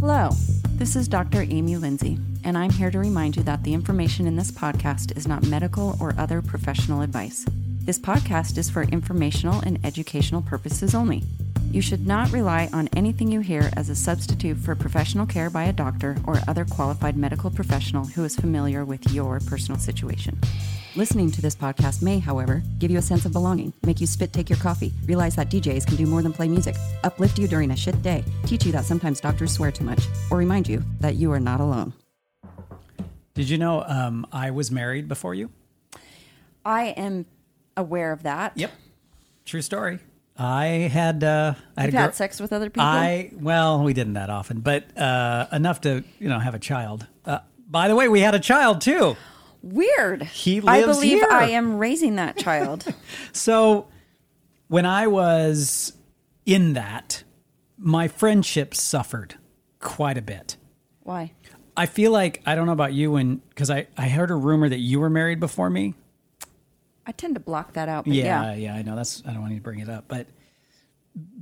[0.00, 0.30] Hello,
[0.76, 1.42] this is Dr.
[1.42, 5.26] Amy Lindsay, and I'm here to remind you that the information in this podcast is
[5.26, 7.44] not medical or other professional advice.
[7.80, 11.24] This podcast is for informational and educational purposes only.
[11.72, 15.64] You should not rely on anything you hear as a substitute for professional care by
[15.64, 20.38] a doctor or other qualified medical professional who is familiar with your personal situation.
[20.96, 24.32] Listening to this podcast may, however, give you a sense of belonging, make you spit
[24.32, 26.74] take your coffee, realize that DJs can do more than play music,
[27.04, 30.38] uplift you during a shit day, teach you that sometimes doctors swear too much, or
[30.38, 31.92] remind you that you are not alone.
[33.34, 35.50] Did you know um, I was married before you?
[36.64, 37.26] I am
[37.76, 38.52] aware of that.
[38.56, 38.72] Yep.
[39.44, 39.98] True story.
[40.36, 42.82] I had uh, I You've a had girl- sex with other people?
[42.82, 47.06] I well, we didn't that often, but uh, enough to you know have a child.
[47.24, 49.16] Uh, by the way, we had a child too.
[49.62, 50.22] Weird.
[50.22, 51.28] He I believe here.
[51.30, 52.84] I am raising that child.
[53.32, 53.88] So
[54.68, 55.92] when I was
[56.46, 57.24] in that,
[57.78, 59.36] my friendship suffered
[59.80, 60.56] quite a bit.
[61.02, 61.32] Why?
[61.76, 64.68] I feel like I don't know about you, and because I I heard a rumor
[64.68, 65.94] that you were married before me.
[67.06, 68.04] I tend to block that out.
[68.04, 68.54] But Yeah, yeah.
[68.54, 68.96] yeah, I know.
[68.96, 70.26] That's I don't want you to bring it up, but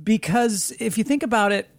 [0.03, 1.69] because if you think about it,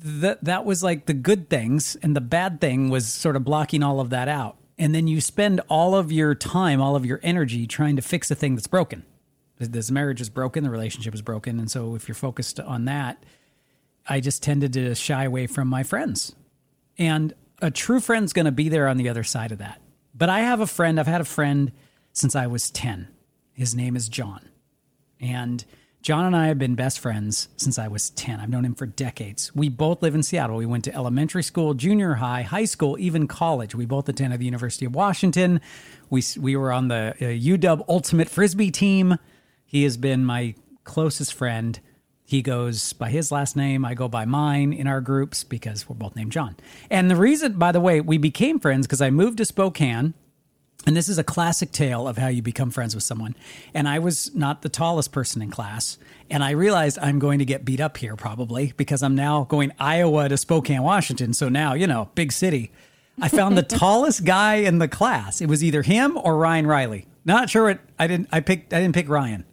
[0.00, 3.82] that that was like the good things, and the bad thing was sort of blocking
[3.82, 4.56] all of that out.
[4.78, 8.30] And then you spend all of your time, all of your energy trying to fix
[8.30, 9.04] a thing that's broken.
[9.58, 13.22] This marriage is broken, the relationship is broken, and so if you're focused on that,
[14.06, 16.34] I just tended to shy away from my friends.
[16.98, 19.80] And a true friend's going to be there on the other side of that.
[20.14, 21.72] But I have a friend, I've had a friend
[22.12, 23.08] since I was 10.
[23.54, 24.48] His name is John.
[25.20, 25.64] And
[26.06, 28.38] John and I have been best friends since I was 10.
[28.38, 29.52] I've known him for decades.
[29.56, 30.54] We both live in Seattle.
[30.56, 33.74] We went to elementary school, junior high, high school, even college.
[33.74, 35.60] We both attended the University of Washington.
[36.08, 39.16] We, we were on the uh, UW Ultimate Frisbee team.
[39.64, 41.80] He has been my closest friend.
[42.24, 43.84] He goes by his last name.
[43.84, 46.54] I go by mine in our groups because we're both named John.
[46.88, 50.14] And the reason, by the way, we became friends because I moved to Spokane.
[50.86, 53.34] And this is a classic tale of how you become friends with someone.
[53.74, 55.98] And I was not the tallest person in class.
[56.30, 59.72] And I realized I'm going to get beat up here probably because I'm now going
[59.80, 61.32] Iowa to Spokane, Washington.
[61.34, 62.70] So now, you know, big city.
[63.20, 65.40] I found the tallest guy in the class.
[65.40, 67.06] It was either him or Ryan Riley.
[67.24, 69.44] Not sure what I didn't I picked I didn't pick Ryan.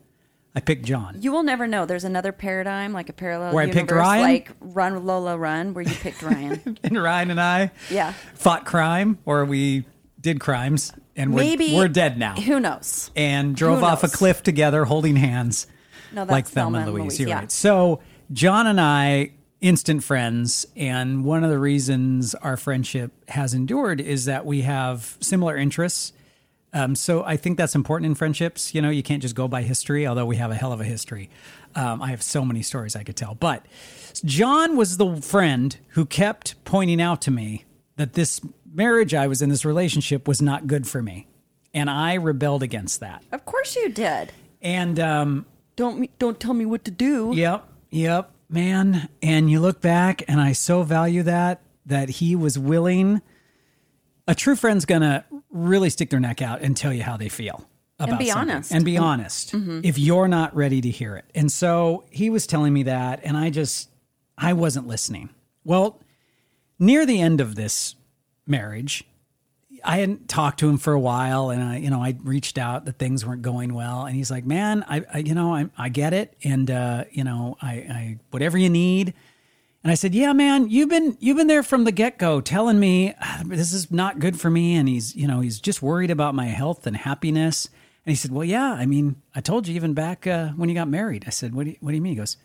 [0.55, 1.17] I picked John.
[1.19, 1.87] You will never know.
[1.87, 4.21] There's another paradigm, like a parallel Where I universe, picked Ryan?
[4.21, 6.77] like Run Lola Run, where you picked Ryan.
[6.83, 8.13] And Ryan and I Yeah.
[8.35, 9.85] fought crime or we
[10.21, 12.35] did crimes and we're, Maybe we're dead now.
[12.35, 13.11] Who knows?
[13.15, 15.67] and drove Who off a cliff together holding hands.
[16.11, 17.13] No, that's like Thelma and Thelma and Louise.
[17.13, 17.39] Louise, You're yeah.
[17.39, 17.51] right.
[17.51, 18.01] So
[18.31, 19.31] John and I,
[19.61, 25.17] instant friends, and one of the reasons our friendship has endured is that we have
[25.21, 26.13] similar interests.
[26.75, 28.73] Um, so I think that's important in friendships.
[28.73, 30.85] You know, you can't just go by history, although we have a hell of a
[30.85, 31.29] history.
[31.75, 33.35] Um, I have so many stories I could tell.
[33.35, 33.65] But
[34.25, 37.65] John was the friend who kept pointing out to me
[37.95, 38.41] that this
[38.73, 41.27] marriage I was in, this relationship, was not good for me.
[41.73, 43.23] And I rebelled against that.
[43.31, 44.31] Of course you did.
[44.61, 45.45] And um,
[45.75, 47.31] Don't me, don't tell me what to do.
[47.33, 49.09] Yep, yep, man.
[49.21, 53.21] And you look back, and I so value that that he was willing.
[54.27, 57.67] A true friend's gonna really stick their neck out and tell you how they feel
[57.99, 58.51] about be something.
[58.51, 58.69] honest.
[58.69, 58.75] Mm-hmm.
[58.77, 59.53] and be honest
[59.83, 61.25] if you're not ready to hear it.
[61.35, 63.89] And so he was telling me that, and I just
[64.37, 65.29] I wasn't listening.
[65.65, 65.99] Well,
[66.79, 67.95] near the end of this
[68.45, 69.05] marriage,
[69.83, 72.85] I hadn't talked to him for a while, and I, you know, I reached out
[72.85, 75.89] that things weren't going well, and he's like, "Man, I, I you know, I, I
[75.89, 79.13] get it, and uh, you know, I, I, whatever you need."
[79.83, 82.79] And I said, "Yeah, man, you've been, you've been there from the get go, telling
[82.79, 86.11] me "Ah, this is not good for me, and he's, you know, he's just worried
[86.11, 87.67] about my health and happiness."
[88.05, 90.75] And he said, "Well, yeah, I mean, I told you even back uh, when you
[90.75, 92.37] got married." I said, "What do you, what do you mean?" He goes,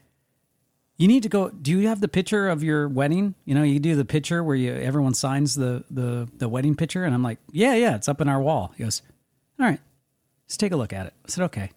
[0.99, 3.35] you need to go do you have the picture of your wedding?
[3.45, 7.05] You know you do the picture where you everyone signs the the the wedding picture
[7.05, 8.73] and i'm like yeah yeah it's up in our wall.
[8.77, 9.03] He goes
[9.59, 9.81] all right
[10.47, 11.15] let's take a look at it.
[11.25, 11.71] I said okay.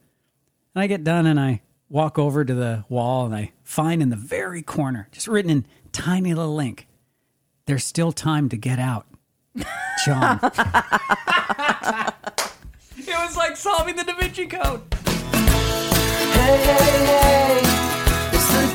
[0.76, 4.10] And i get done and i walk over to the wall and i find in
[4.10, 6.88] the very corner just written in tiny little ink
[7.66, 9.06] there's still time to get out
[10.06, 10.40] john.
[12.98, 14.82] It was like solving the da vinci code.
[15.34, 17.71] Hey, hey, hey, it's the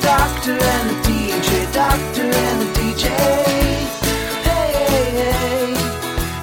[0.07, 3.09] doctor and the DJ, doctor and the DJ.
[4.41, 5.73] Hey,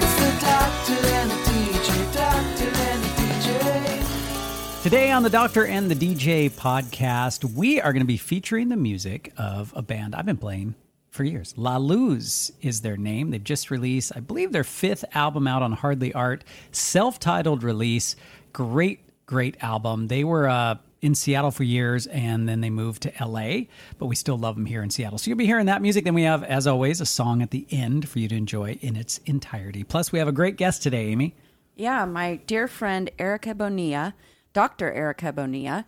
[0.01, 4.83] it's the doctor and the DJ, doctor and the DJ.
[4.83, 8.77] Today on the Doctor and the DJ podcast, we are going to be featuring the
[8.77, 10.75] music of a band I've been playing
[11.09, 11.55] for years.
[11.57, 13.31] La Luz is their name.
[13.31, 18.15] They've just released, I believe, their fifth album out on Hardly Art, self titled release.
[18.53, 20.09] Great, great album.
[20.09, 23.67] They were uh, in Seattle for years and then they moved to LA,
[23.99, 25.19] but we still love them here in Seattle.
[25.19, 26.05] So you'll be hearing that music.
[26.05, 28.97] Then we have, as always, a song at the end for you to enjoy in
[28.97, 29.85] its entirety.
[29.85, 31.35] Plus, we have a great guest today, Amy.
[31.77, 34.15] Yeah, my dear friend Erika Bonilla,
[34.55, 34.91] Dr.
[34.93, 35.85] Erika Bonilla,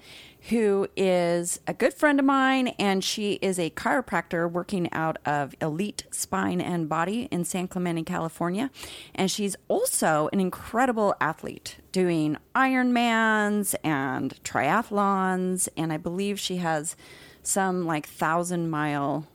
[0.50, 5.54] who is a good friend of mine, and she is a chiropractor working out of
[5.62, 8.70] Elite Spine and Body in San Clemente, California.
[9.14, 15.68] And she's also an incredible athlete doing Ironmans and triathlons.
[15.76, 16.96] And I believe she has
[17.42, 19.26] some like thousand mile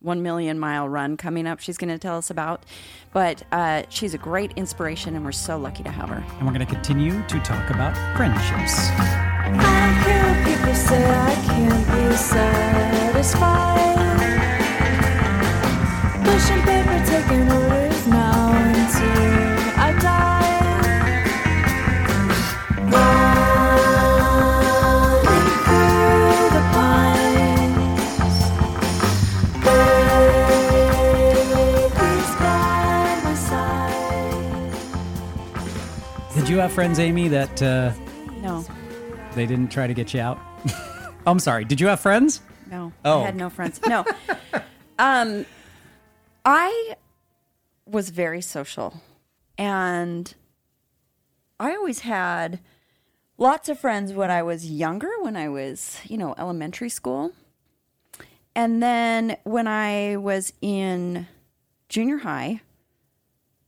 [0.00, 2.64] one million mile run coming up she's going to tell us about
[3.12, 6.52] but uh, she's a great inspiration and we're so lucky to have her And we're
[6.52, 8.74] going to continue to talk about friendships.
[8.90, 13.86] I don't care what people say, I can't be satisfied.
[16.24, 18.45] Pushing paper, taking orders now
[36.56, 37.92] you have friends, Amy, that uh,
[38.40, 38.64] no
[39.34, 40.40] they didn't try to get you out?
[41.26, 41.66] I'm sorry.
[41.66, 42.40] Did you have friends?
[42.68, 43.20] no Oh.
[43.20, 44.04] i had no friends no
[44.98, 45.46] um
[46.44, 46.96] i
[47.86, 49.00] was very social
[49.56, 50.34] and
[51.60, 52.58] i always had
[53.38, 57.30] lots of friends when i was younger when i was you know elementary school
[58.56, 61.28] and then when i was in
[61.88, 62.60] junior high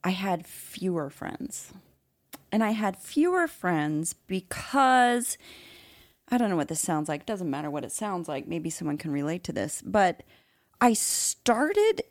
[0.02, 1.72] i had fewer friends
[2.50, 5.38] and i had fewer friends because
[6.30, 7.22] I don't know what this sounds like.
[7.22, 8.46] It doesn't matter what it sounds like.
[8.46, 9.82] Maybe someone can relate to this.
[9.84, 10.22] But
[10.80, 12.02] I started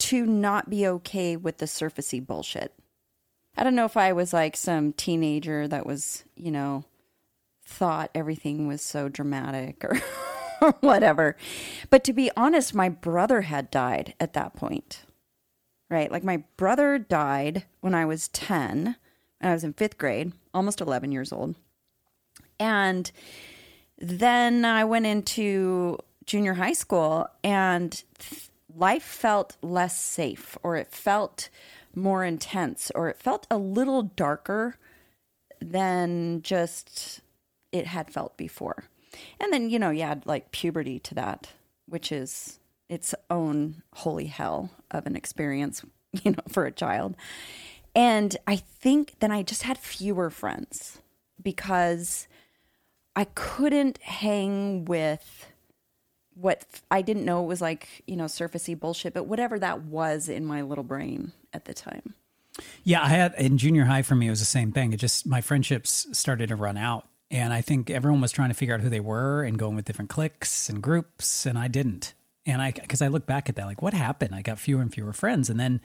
[0.00, 2.74] to not be okay with the surfacey bullshit.
[3.56, 6.84] I don't know if I was like some teenager that was, you know,
[7.64, 10.00] thought everything was so dramatic or,
[10.80, 11.36] whatever.
[11.90, 15.04] But to be honest, my brother had died at that point.
[15.88, 16.10] Right?
[16.10, 18.96] Like my brother died when I was 10,
[19.44, 21.54] and I was in fifth grade, almost 11 years old.
[22.58, 23.12] And
[23.98, 28.02] then I went into junior high school and
[28.74, 31.50] life felt less safe or it felt
[31.94, 34.78] more intense or it felt a little darker
[35.60, 37.20] than just
[37.70, 38.84] it had felt before.
[39.38, 41.48] And then, you know, you add like puberty to that,
[41.86, 45.84] which is its own holy hell of an experience,
[46.24, 47.14] you know, for a child.
[47.94, 51.00] And I think then I just had fewer friends
[51.42, 52.26] because
[53.14, 55.46] I couldn't hang with
[56.34, 60.28] what I didn't know it was like, you know, surfacey bullshit, but whatever that was
[60.28, 62.14] in my little brain at the time.
[62.82, 64.92] Yeah, I had in junior high for me, it was the same thing.
[64.92, 67.06] It just, my friendships started to run out.
[67.30, 69.86] And I think everyone was trying to figure out who they were and going with
[69.86, 71.46] different cliques and groups.
[71.46, 72.14] And I didn't.
[72.46, 74.34] And I, because I look back at that, like, what happened?
[74.34, 75.48] I got fewer and fewer friends.
[75.48, 75.80] And then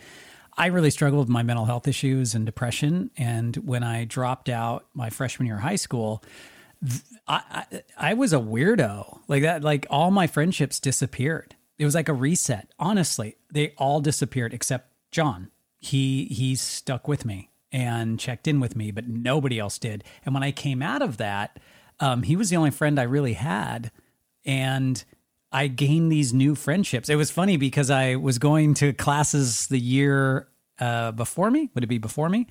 [0.58, 3.12] I really struggled with my mental health issues and depression.
[3.18, 6.24] And when I dropped out my freshman year of high school,
[7.28, 9.64] I, I I was a weirdo like that.
[9.64, 11.56] Like all my friendships disappeared.
[11.78, 12.72] It was like a reset.
[12.78, 15.50] Honestly, they all disappeared except John.
[15.80, 20.04] He he stuck with me and checked in with me, but nobody else did.
[20.26, 21.60] And when I came out of that,
[22.00, 23.92] um, he was the only friend I really had,
[24.46, 25.04] and
[25.52, 27.10] I gained these new friendships.
[27.10, 30.48] It was funny because I was going to classes the year
[30.80, 31.70] uh, before me.
[31.74, 32.48] Would it be before me?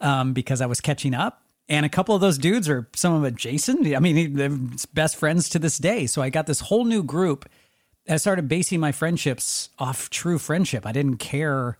[0.00, 1.42] Um, because I was catching up.
[1.68, 3.94] And a couple of those dudes are some of it Jason.
[3.94, 4.58] I mean, they're
[4.92, 6.06] best friends to this day.
[6.06, 7.48] So I got this whole new group.
[8.08, 10.84] I started basing my friendships off true friendship.
[10.84, 11.78] I didn't care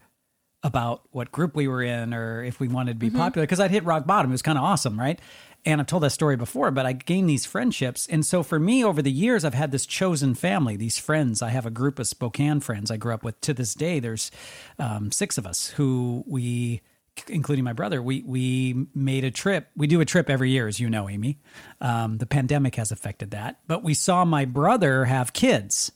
[0.62, 3.70] about what group we were in or if we wanted to be popular because I'd
[3.70, 4.30] hit rock bottom.
[4.30, 5.18] It was kind of awesome, right?
[5.64, 8.06] And I've told that story before, but I gained these friendships.
[8.08, 11.42] And so for me, over the years, I've had this chosen family, these friends.
[11.42, 13.40] I have a group of Spokane friends I grew up with.
[13.42, 14.30] To this day, there's
[14.78, 16.80] um, six of us who we,
[17.28, 19.68] including my brother, we we made a trip.
[19.76, 21.38] We do a trip every year, as you know, Amy.
[21.80, 25.92] Um, the pandemic has affected that, but we saw my brother have kids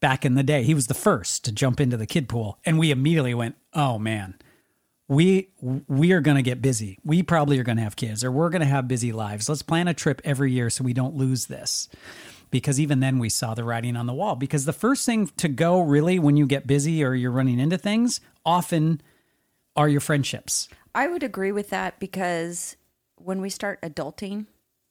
[0.00, 0.62] back in the day.
[0.62, 3.98] He was the first to jump into the kid pool, and we immediately went, "Oh
[3.98, 4.34] man,
[5.08, 6.98] we we are going to get busy.
[7.04, 9.48] We probably are going to have kids, or we're going to have busy lives.
[9.48, 11.88] Let's plan a trip every year so we don't lose this."
[12.50, 14.36] Because even then, we saw the writing on the wall.
[14.36, 17.76] Because the first thing to go, really, when you get busy or you're running into
[17.76, 19.00] things, often
[19.74, 20.68] are your friendships.
[20.94, 22.76] I would agree with that because
[23.16, 24.46] when we start adulting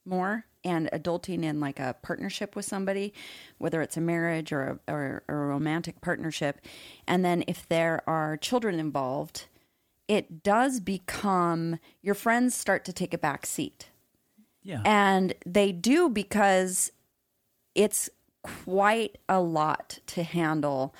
[0.06, 3.14] more and adulting in like a partnership with somebody,
[3.60, 6.60] whether it's a marriage or a, or a romantic partnership,
[7.08, 9.46] and then if there are children involved,
[10.08, 13.90] it does become your friends start to take a back seat.
[14.64, 14.82] Yeah.
[14.86, 16.92] And they do because
[17.76, 18.10] it's
[18.44, 20.94] quite a lot to handle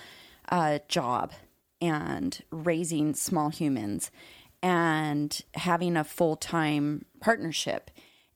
[0.50, 1.34] a job
[1.82, 4.12] and raising small humans
[4.62, 7.92] and having a full time partnership.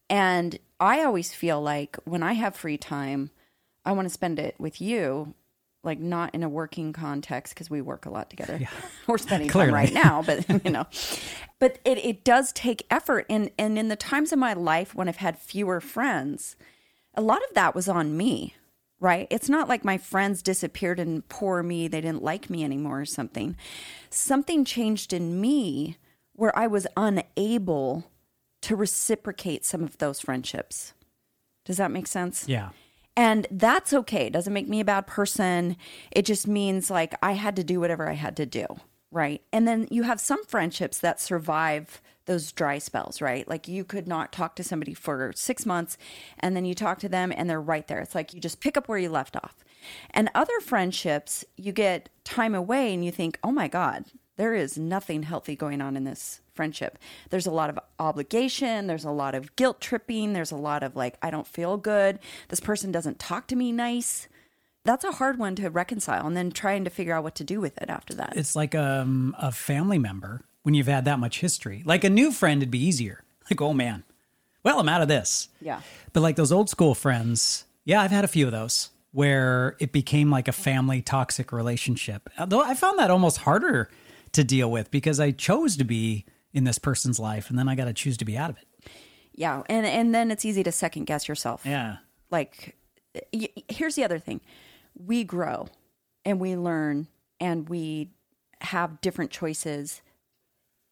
[0.09, 3.31] And I always feel like when I have free time,
[3.85, 5.33] I want to spend it with you,
[5.87, 8.59] like not in a working context because we work a lot together.
[9.07, 9.71] We're spending Clearly.
[9.71, 10.85] time right now, but you know,
[11.57, 13.25] but it, it does take effort.
[13.29, 16.55] And, and in the times of my life when I've had fewer friends,
[17.15, 18.55] a lot of that was on me,
[18.99, 19.27] right?
[19.31, 23.05] It's not like my friends disappeared and poor me, they didn't like me anymore or
[23.05, 23.55] something.
[24.11, 25.97] Something changed in me
[26.33, 28.11] where I was unable
[28.61, 30.93] to reciprocate some of those friendships.
[31.65, 32.45] Does that make sense?
[32.47, 32.69] Yeah.
[33.17, 34.27] And that's okay.
[34.27, 35.75] It doesn't make me a bad person.
[36.11, 38.67] It just means like I had to do whatever I had to do.
[39.11, 39.41] Right.
[39.51, 43.47] And then you have some friendships that survive those dry spells, right?
[43.47, 45.97] Like you could not talk to somebody for six months
[46.39, 48.01] and then you talk to them and they're right there.
[48.01, 49.55] It's like you just pick up where you left off.
[50.11, 54.05] And other friendships, you get time away and you think, oh my God,
[54.37, 56.97] there is nothing healthy going on in this friendship.
[57.29, 58.87] There's a lot of obligation.
[58.87, 60.33] There's a lot of guilt tripping.
[60.33, 62.19] There's a lot of like, I don't feel good.
[62.47, 64.27] This person doesn't talk to me nice.
[64.83, 67.59] That's a hard one to reconcile and then trying to figure out what to do
[67.59, 68.33] with it after that.
[68.37, 71.83] It's like um, a family member when you've had that much history.
[71.85, 73.23] Like a new friend, it'd be easier.
[73.49, 74.03] Like, oh man,
[74.63, 75.49] well, I'm out of this.
[75.61, 75.81] Yeah.
[76.13, 79.91] But like those old school friends, yeah, I've had a few of those where it
[79.91, 82.29] became like a family toxic relationship.
[82.47, 83.89] Though I found that almost harder
[84.33, 87.75] to deal with because I chose to be in this person's life and then I
[87.75, 88.67] got to choose to be out of it.
[89.33, 89.63] Yeah.
[89.69, 91.61] And, and then it's easy to second guess yourself.
[91.65, 91.97] Yeah.
[92.31, 92.75] like
[93.33, 94.41] y- here's the other thing
[94.95, 95.67] we grow
[96.25, 97.07] and we learn
[97.39, 98.09] and we
[98.61, 100.01] have different choices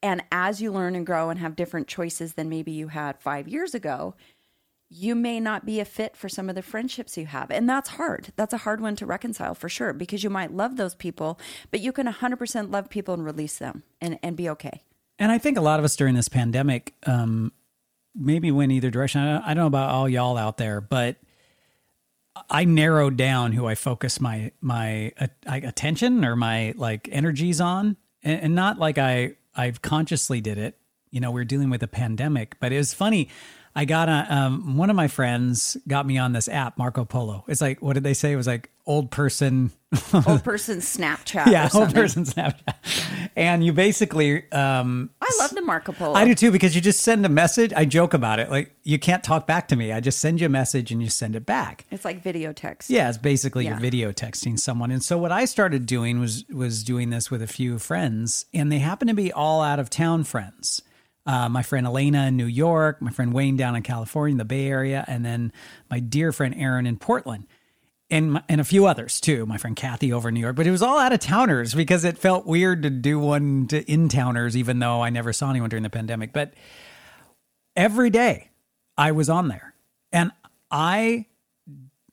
[0.03, 3.47] and as you learn and grow and have different choices than maybe you had 5
[3.47, 4.13] years ago
[4.97, 7.89] you may not be a fit for some of the friendships you have and that's
[7.89, 11.39] hard that's a hard one to reconcile for sure because you might love those people
[11.71, 14.81] but you can 100% love people and release them and, and be okay
[15.19, 17.51] And I think a lot of us during this pandemic um,
[18.15, 19.21] maybe went either direction.
[19.21, 21.17] I don't, know about all y'all out there, but
[22.49, 27.97] I narrowed down who I focus my my uh, attention or my like energies on,
[28.23, 30.77] and, and not like I I've consciously did it.
[31.11, 33.29] You know, we are dealing with a pandemic, but it was funny.
[33.75, 37.43] I got a um, one of my friends got me on this app, Marco Polo.
[37.47, 38.31] It's like what did they say?
[38.31, 39.71] It was like old person
[40.27, 42.75] old person snapchat yeah, old person Snapchat.
[43.35, 47.01] And you basically, um, i love the marco polo I do too, because you just
[47.01, 47.73] send a message.
[47.73, 48.49] I joke about it.
[48.49, 49.91] Like, you can't talk back to me.
[49.91, 51.85] I just send you a message and you send it back.
[51.91, 53.71] it's like video text Yeah, it's basically Yeah.
[53.71, 54.91] you're video texting someone.
[54.91, 58.71] And so what I started doing was was doing this with a few friends, and
[58.71, 60.81] they happen to be all out of town friends.
[61.25, 64.45] Uh, my friend Elena in New York, my friend Wayne down in California, in the
[64.45, 65.51] Bay Area, and then
[65.89, 67.47] my dear friend Aaron in Portland,
[68.11, 69.45] and my, and a few others too.
[69.47, 72.03] My friend Kathy over in New York, but it was all out of towners because
[72.03, 75.69] it felt weird to do one to in towners, even though I never saw anyone
[75.69, 76.31] during the pandemic.
[76.31, 76.53] But
[77.75, 78.51] every day
[78.95, 79.73] I was on there,
[80.11, 80.31] and
[80.69, 81.25] I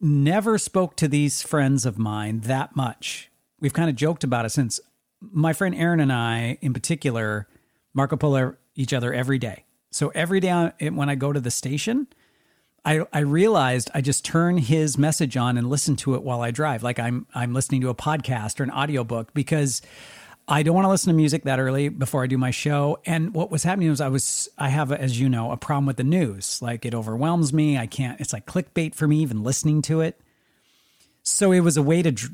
[0.01, 3.31] never spoke to these friends of mine that much.
[3.61, 4.81] We've kind of joked about it since
[5.21, 7.47] my friend Aaron and I, in particular,
[7.95, 9.65] Marco Polo each other every day.
[9.91, 12.07] So every day I- when I go to the station,
[12.85, 16.51] I, I realized I just turn his message on and listen to it while I
[16.51, 19.83] drive, like I'm I'm listening to a podcast or an audiobook because
[20.49, 22.99] I don't want to listen to music that early before I do my show.
[23.07, 25.97] And what was happening was I was I have, as you know, a problem with
[25.97, 26.61] the news.
[26.61, 27.79] Like it overwhelms me.
[27.79, 28.21] I can't.
[28.21, 30.21] It's like clickbait for me even listening to it.
[31.23, 32.33] So it was a way to dr-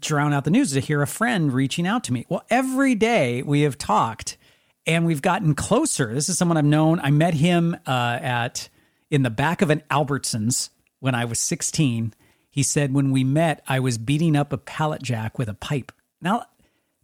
[0.00, 2.24] drown out the news to hear a friend reaching out to me.
[2.30, 4.38] Well, every day we have talked
[4.86, 6.12] and we've gotten closer.
[6.12, 7.00] This is someone I've known.
[7.00, 8.68] I met him uh, at
[9.10, 12.14] in the back of an Albertsons when I was 16.
[12.50, 15.92] He said when we met, I was beating up a pallet jack with a pipe.
[16.20, 16.46] Now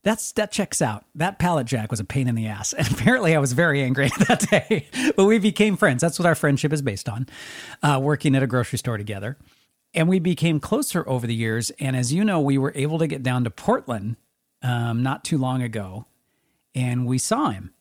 [0.03, 1.05] that's that checks out.
[1.15, 4.11] That pallet jack was a pain in the ass, and apparently I was very angry
[4.29, 4.89] that day.
[5.17, 6.01] but we became friends.
[6.01, 7.27] That's what our friendship is based on.
[7.83, 9.37] Uh, working at a grocery store together,
[9.95, 11.71] and we became closer over the years.
[11.79, 14.17] And as you know, we were able to get down to Portland
[14.63, 16.07] um, not too long ago,
[16.75, 17.73] and we saw him.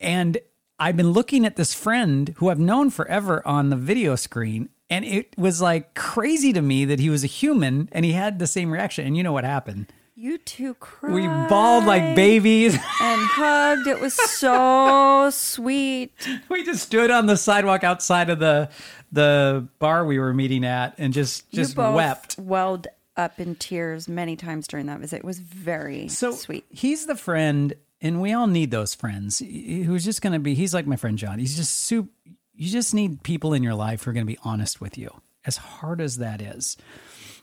[0.00, 0.38] And
[0.78, 5.04] I've been looking at this friend who I've known forever on the video screen, and
[5.04, 8.46] it was like crazy to me that he was a human and he had the
[8.46, 9.06] same reaction.
[9.06, 9.86] And you know what happened?
[10.14, 11.14] You two cried.
[11.14, 12.74] We bawled like babies.
[13.00, 13.86] and hugged.
[13.86, 16.12] It was so sweet.
[16.48, 18.68] we just stood on the sidewalk outside of the
[19.10, 22.36] the bar we were meeting at and just just wept.
[22.38, 22.86] welled
[23.16, 25.16] up in tears many times during that visit.
[25.16, 26.64] It was very So sweet.
[26.70, 29.38] He's the friend, and we all need those friends.
[29.38, 30.54] Who's just going to be?
[30.54, 31.38] He's like my friend John.
[31.38, 32.10] He's just super.
[32.54, 35.22] You just need people in your life who are going to be honest with you,
[35.46, 36.76] as hard as that is.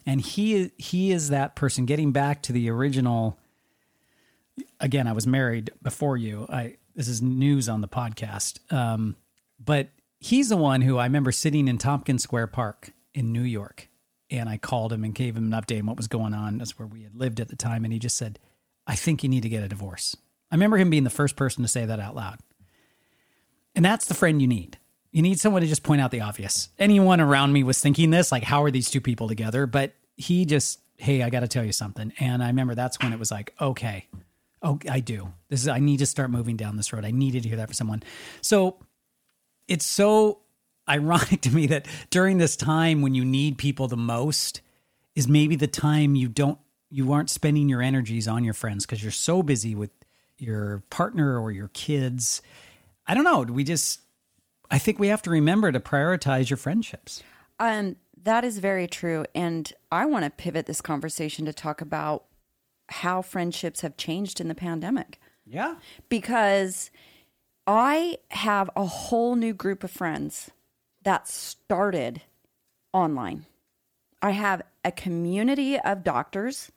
[0.06, 1.86] And he he is that person.
[1.86, 3.40] Getting back to the original.
[4.82, 6.46] Again, I was married before you.
[6.50, 8.60] I this is news on the podcast.
[8.74, 9.16] Um,
[9.64, 9.90] but
[10.20, 13.88] he's the one who I remember sitting in Tompkins Square Park in New York,
[14.30, 16.58] and I called him and gave him an update on what was going on.
[16.58, 18.40] That's where we had lived at the time, and he just said,
[18.86, 20.18] "I think you need to get a divorce."
[20.52, 22.40] I remember him being the first person to say that out loud.
[23.76, 24.78] And that's the friend you need.
[25.12, 26.70] You need someone to just point out the obvious.
[26.78, 29.66] Anyone around me was thinking this, like, how are these two people together?
[29.66, 32.14] But he just, hey, I got to tell you something.
[32.20, 34.08] And I remember that's when it was like, okay,
[34.62, 35.34] oh, I do.
[35.50, 37.06] This is, I need to start moving down this road.
[37.06, 38.04] I needed to hear that from someone.
[38.42, 38.78] So
[39.68, 40.42] it's so
[40.88, 44.62] ironic to me that during this time when you need people the most
[45.16, 49.04] is maybe the time you don't, you aren't spending your energies on your friends because
[49.04, 49.92] you're so busy with
[50.42, 52.42] your partner or your kids.
[53.08, 53.42] I don't know.
[53.42, 54.02] We just,
[54.72, 57.24] I think we have to remember to prioritize your friendships.
[57.60, 59.26] Um, that is very true.
[59.34, 62.26] And I want to pivot this conversation to talk about
[62.90, 65.76] how friendships have changed in the pandemic Yeah.
[66.10, 66.90] because
[67.68, 70.50] I have a whole new group of friends
[71.04, 72.22] that started
[72.94, 73.46] online.
[74.22, 76.72] I have a community of doctors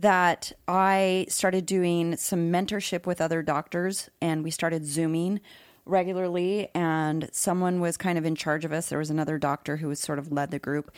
[0.00, 5.40] that I started doing some mentorship with other doctors and we started Zooming
[5.86, 6.68] regularly.
[6.74, 8.88] And someone was kind of in charge of us.
[8.88, 10.90] There was another doctor who was sort of led the group.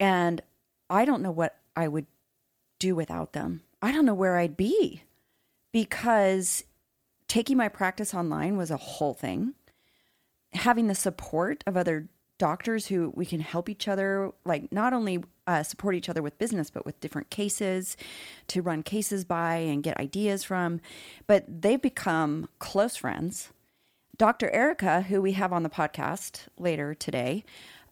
[0.00, 0.40] And
[0.90, 2.06] I don't know what I would
[2.78, 3.62] do without them.
[3.82, 5.02] I don't know where I'd be
[5.72, 6.64] because
[7.28, 9.54] taking my practice online was a whole thing.
[10.52, 12.08] Having the support of other
[12.38, 16.38] doctors who we can help each other, like not only uh, support each other with
[16.38, 17.96] business, but with different cases
[18.46, 20.80] to run cases by and get ideas from.
[21.26, 23.50] But they've become close friends.
[24.16, 24.50] Dr.
[24.50, 27.44] Erika, who we have on the podcast later today,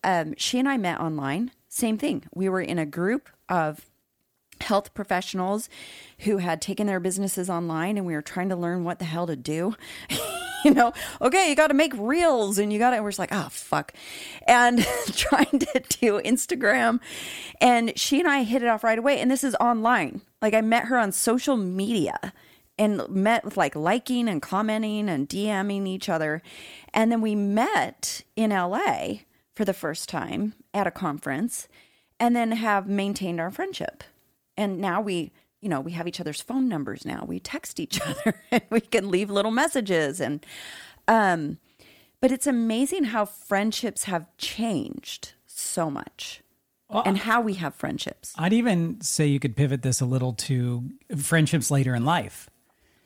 [0.02, 1.52] um, she and I met online.
[1.68, 2.24] Same thing.
[2.34, 3.86] We were in a group of
[4.60, 5.68] health professionals
[6.20, 9.26] who had taken their businesses online and we were trying to learn what the hell
[9.26, 9.74] to do.
[10.64, 13.32] you know, okay, you got to make reels and you got to, we're just like,
[13.32, 13.92] oh, fuck.
[14.46, 17.00] And trying to do Instagram.
[17.60, 19.20] And she and I hit it off right away.
[19.20, 20.22] And this is online.
[20.42, 22.32] Like I met her on social media
[22.78, 26.42] and met with like liking and commenting and DMing each other.
[26.92, 29.20] And then we met in LA
[29.54, 31.68] for the first time at a conference
[32.20, 34.04] and then have maintained our friendship.
[34.56, 35.32] And now we,
[35.66, 37.24] you know, we have each other's phone numbers now.
[37.26, 40.46] We text each other and we can leave little messages and
[41.08, 41.58] um
[42.20, 46.40] but it's amazing how friendships have changed so much.
[47.04, 48.32] and how we have friendships.
[48.38, 50.84] I'd even say you could pivot this a little to
[51.16, 52.48] friendships later in life.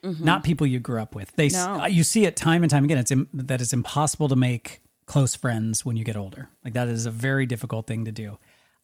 [0.03, 1.35] Not people you grew up with.
[1.35, 1.85] They No.
[1.87, 2.99] you see it time and time again.
[2.99, 6.47] It's Im- that it's impossible to make close friends when you get older.
[6.63, 8.37] Like that is a very difficult thing to do.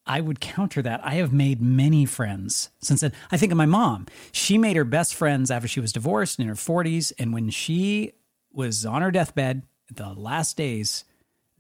[0.08, 1.02] I would counter that.
[1.04, 3.14] I have made many friends since then.
[3.32, 4.08] I think of my mom.
[4.32, 7.12] She made her best friends after she was divorced in her 40s.
[7.20, 8.14] And when she
[8.52, 11.04] was on her deathbed, the last days,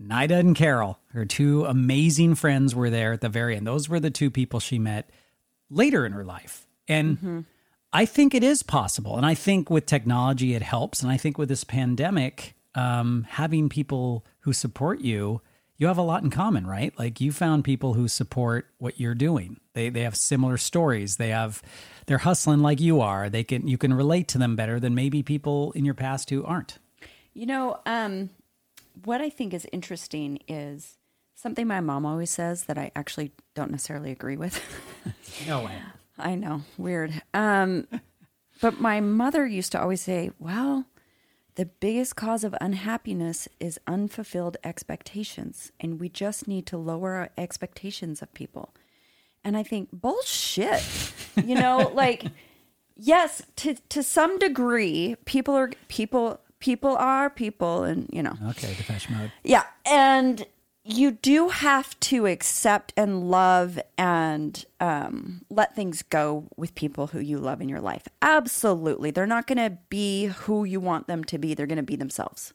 [0.02, 3.68] Nida and Carol, her two amazing friends, were there at the very end.
[3.68, 5.10] Those were the two people she met
[5.70, 6.68] later in her life.
[6.88, 7.46] And
[7.94, 9.18] I think it is possible.
[9.18, 11.02] And I think with technology, it helps.
[11.02, 15.42] And I think with this pandemic, um, having people who support you,
[15.78, 16.98] you have a lot in common, right?
[16.98, 19.60] Like you found people who support what you're doing.
[19.74, 21.18] They they have similar stories.
[21.18, 21.62] They have
[22.08, 23.30] they're hustling like you are.
[23.30, 26.44] They can you can relate to them better than maybe people in your past who
[26.44, 26.80] aren't.
[27.34, 28.32] You know, um,
[29.06, 30.98] what I think is interesting is
[31.36, 34.60] something my mom always says that I actually don't necessarily agree with.
[35.48, 35.78] No way.
[36.18, 37.22] I know, weird.
[37.34, 37.88] Um,
[38.60, 40.86] but my mother used to always say, well,
[41.58, 45.72] the biggest cause of unhappiness is unfulfilled expectations.
[45.80, 48.74] And we just need to lower our expectations of people.
[49.44, 50.84] And I think, bullshit.
[51.36, 52.26] You know, like,
[52.96, 58.74] yes, to, to some degree, people are people, people are people, and, you know, Okay,
[58.76, 59.32] Depeche Mode.
[59.44, 59.64] yeah.
[59.86, 60.46] And
[60.90, 67.20] you do have to accept and love and um, let things go with people who
[67.20, 68.08] you love in your life.
[68.22, 69.12] Absolutely.
[69.12, 71.98] They're not going to be who you want them to be, they're going to be
[71.98, 72.54] themselves.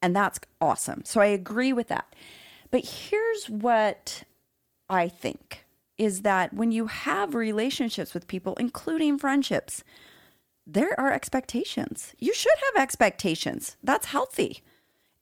[0.00, 1.02] And that's awesome.
[1.04, 2.14] So I agree with that.
[2.70, 4.22] But here's what
[4.88, 5.64] I think
[5.98, 9.82] is that when you have relationships with people, including friendships,
[10.66, 12.14] there are expectations.
[12.18, 13.76] You should have expectations.
[13.82, 14.62] That's healthy.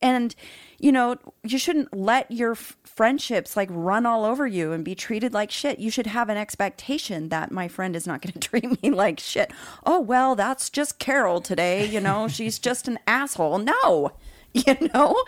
[0.02, 0.34] And,
[0.78, 4.94] you know, you shouldn't let your f- friendships like run all over you and be
[4.94, 5.78] treated like shit.
[5.78, 9.20] You should have an expectation that my friend is not going to treat me like
[9.20, 9.52] shit.
[9.84, 11.86] Oh, well, that's just Carol today.
[11.86, 13.58] You know, she's just an asshole.
[13.58, 14.12] No,
[14.52, 15.22] you know?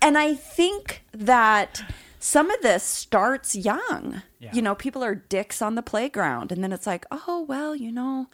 [0.00, 1.82] And I think that
[2.18, 4.22] some of this starts young.
[4.38, 4.52] Yeah.
[4.54, 7.92] You know, people are dicks on the playground, and then it's like, oh, well, you
[7.92, 8.28] know,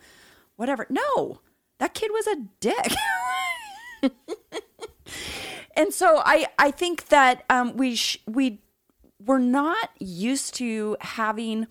[0.55, 0.87] whatever.
[0.89, 1.41] No,
[1.79, 2.93] that kid was a dick.
[5.77, 8.61] And so I, I think that um, we, sh- we,
[9.25, 11.67] we're not used to having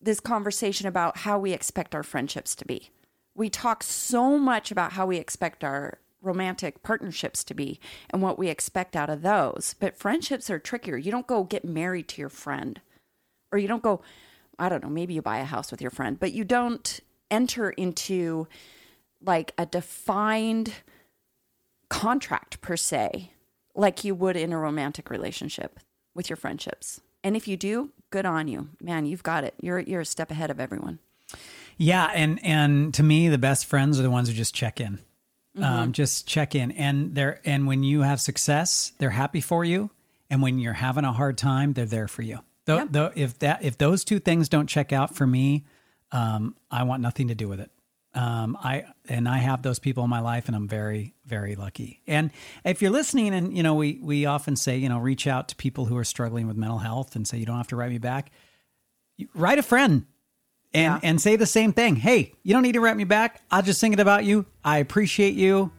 [0.00, 2.90] this conversation about how we expect our friendships to be.
[3.34, 8.38] We talk so much about how we expect our romantic partnerships to be and what
[8.38, 9.74] we expect out of those.
[9.78, 10.96] But friendships are trickier.
[10.96, 12.80] You don't go get married to your friend,
[13.50, 14.02] or you don't go,
[14.58, 17.70] I don't know, maybe you buy a house with your friend, but you don't enter
[17.70, 18.46] into
[19.24, 20.72] like a defined
[21.92, 23.32] contract per se,
[23.74, 25.78] like you would in a romantic relationship
[26.14, 27.00] with your friendships.
[27.24, 28.68] And if you do, good on you.
[28.80, 29.54] Man, you've got it.
[29.60, 30.98] You're you're a step ahead of everyone.
[31.78, 34.98] Yeah, and and to me, the best friends are the ones who just check in,
[35.60, 39.90] um, just check in, and they're and when you have success, they're happy for you,
[40.30, 42.40] and when you're having a hard time, they're there for you.
[42.64, 42.86] Though, Yeah.
[42.90, 45.64] though, if that if those two things don't check out for me,
[46.10, 47.70] um, I want nothing to do with it.
[48.14, 52.02] Um, I and I have those people in my life, and I'm very very lucky.
[52.06, 52.30] And
[52.64, 55.56] if you're listening, and you know, we we often say, you know, reach out to
[55.56, 57.98] people who are struggling with mental health, and say you don't have to write me
[57.98, 58.30] back.
[59.16, 60.04] You- Write a friend
[60.74, 61.96] and and say the same thing.
[61.96, 63.40] Hey, you don't need to write me back.
[63.50, 64.44] I'm just thinking about you.
[64.64, 65.70] I appreciate you.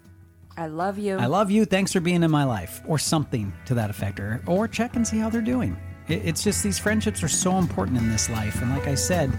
[0.57, 1.17] I love you.
[1.17, 1.65] I love you.
[1.65, 5.07] Thanks for being in my life, or something to that effect, or or check and
[5.07, 5.77] see how they're doing.
[6.07, 9.31] It, it's just these friendships are so important in this life, and like I said,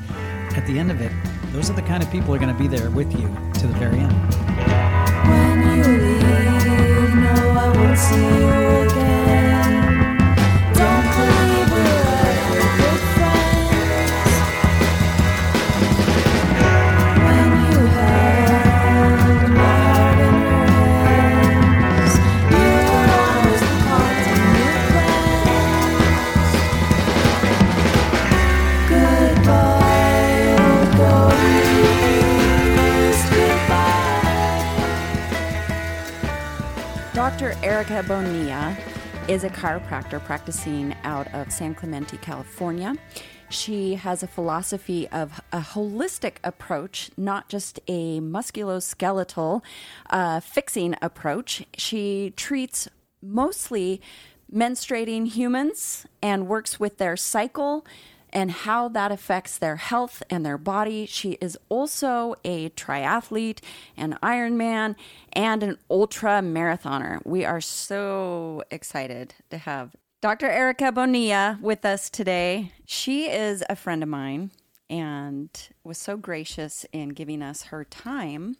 [0.56, 1.12] at the end of it,
[1.52, 3.28] those are the kind of people who are going to be there with you
[3.60, 4.14] to the very end.
[37.84, 38.74] Erika Bonilla
[39.28, 42.96] is a chiropractor practicing out of San Clemente, California.
[43.50, 49.62] She has a philosophy of a holistic approach, not just a musculoskeletal
[50.08, 51.66] uh, fixing approach.
[51.76, 52.88] She treats
[53.20, 54.00] mostly
[54.50, 57.84] menstruating humans and works with their cycle
[58.34, 61.06] and how that affects their health and their body.
[61.06, 63.60] She is also a triathlete,
[63.96, 64.96] an Ironman,
[65.32, 67.24] and an ultra marathoner.
[67.24, 70.50] We are so excited to have Dr.
[70.50, 72.72] Erika Bonilla with us today.
[72.86, 74.50] She is a friend of mine
[74.90, 75.50] and
[75.84, 78.56] was so gracious in giving us her time.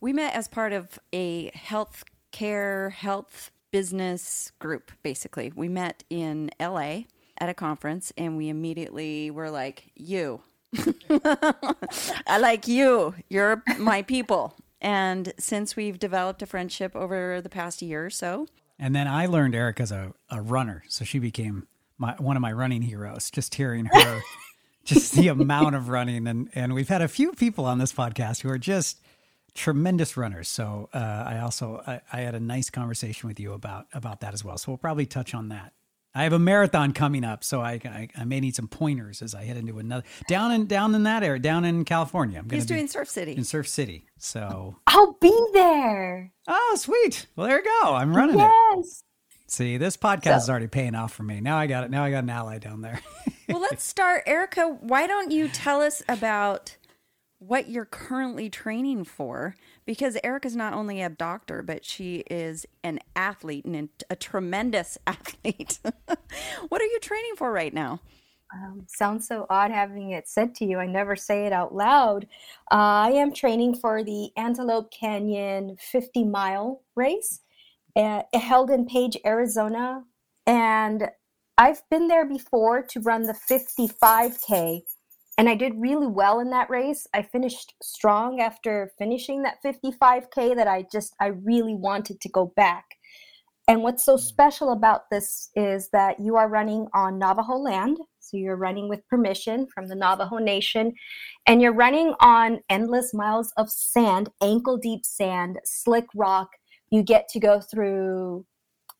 [0.00, 5.52] We met as part of a health care, health business group, basically.
[5.54, 7.02] We met in LA
[7.40, 10.42] at a conference and we immediately were like, You.
[11.10, 13.14] I like you.
[13.28, 14.54] You're my people.
[14.80, 18.46] And since we've developed a friendship over the past year or so,
[18.78, 22.52] And then I learned Erika's a, a runner, so she became my one of my
[22.52, 23.30] running heroes.
[23.30, 24.20] Just hearing her,
[24.84, 28.42] just the amount of running, and and we've had a few people on this podcast
[28.42, 29.00] who are just
[29.54, 30.48] tremendous runners.
[30.48, 34.32] So uh, I also I, I had a nice conversation with you about about that
[34.32, 34.58] as well.
[34.58, 35.72] So we'll probably touch on that.
[36.18, 39.36] I have a marathon coming up, so I, I, I may need some pointers as
[39.36, 42.40] I head into another down in down in that area, down in California.
[42.40, 43.36] I'm he's be doing Surf City.
[43.36, 44.04] in Surf City.
[44.18, 46.32] So I'll be there.
[46.48, 47.26] oh sweet.
[47.36, 47.94] Well there you go.
[47.94, 48.50] I'm running it.
[48.74, 49.04] Yes.
[49.46, 51.40] See, this podcast is already paying off for me.
[51.40, 51.90] Now I got it.
[51.92, 53.00] Now I got an ally down there.
[53.48, 54.24] well, let's start.
[54.26, 56.76] Erika, why don't you tell us about
[57.38, 59.54] what you're currently training for?
[59.88, 65.78] Because Erika's not only a doctor, but she is an athlete and a tremendous athlete.
[66.68, 68.00] what are you training for right now?
[68.52, 70.78] Um, sounds so odd having it said to you.
[70.78, 72.24] I never say it out loud.
[72.70, 77.40] Uh, I am training for the Antelope Canyon 50 mile race
[77.96, 80.04] uh, held in Page, Arizona.
[80.46, 81.08] And
[81.56, 84.82] I've been there before to run the 55K,
[85.38, 87.06] and I did really well in that race.
[87.14, 92.52] I finished strong after finishing that 55K that I just, I really wanted to go
[92.56, 92.84] back.
[93.68, 94.26] And what's so mm-hmm.
[94.26, 97.98] special about this is that you are running on Navajo land.
[98.18, 100.92] So you're running with permission from the Navajo Nation,
[101.46, 106.50] and you're running on endless miles of sand, ankle deep sand, slick rock.
[106.90, 108.44] You get to go through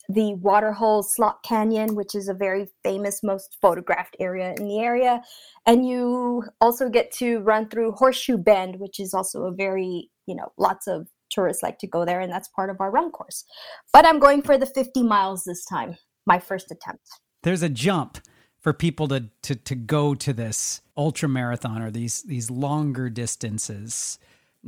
[0.09, 5.23] the Waterhole Slot Canyon, which is a very famous, most photographed area in the area.
[5.66, 10.35] And you also get to run through Horseshoe Bend, which is also a very, you
[10.35, 13.44] know, lots of tourists like to go there, and that's part of our run course.
[13.92, 17.07] But I'm going for the 50 miles this time, my first attempt.
[17.42, 18.18] There's a jump
[18.61, 24.18] for people to to to go to this ultra marathon or these these longer distances.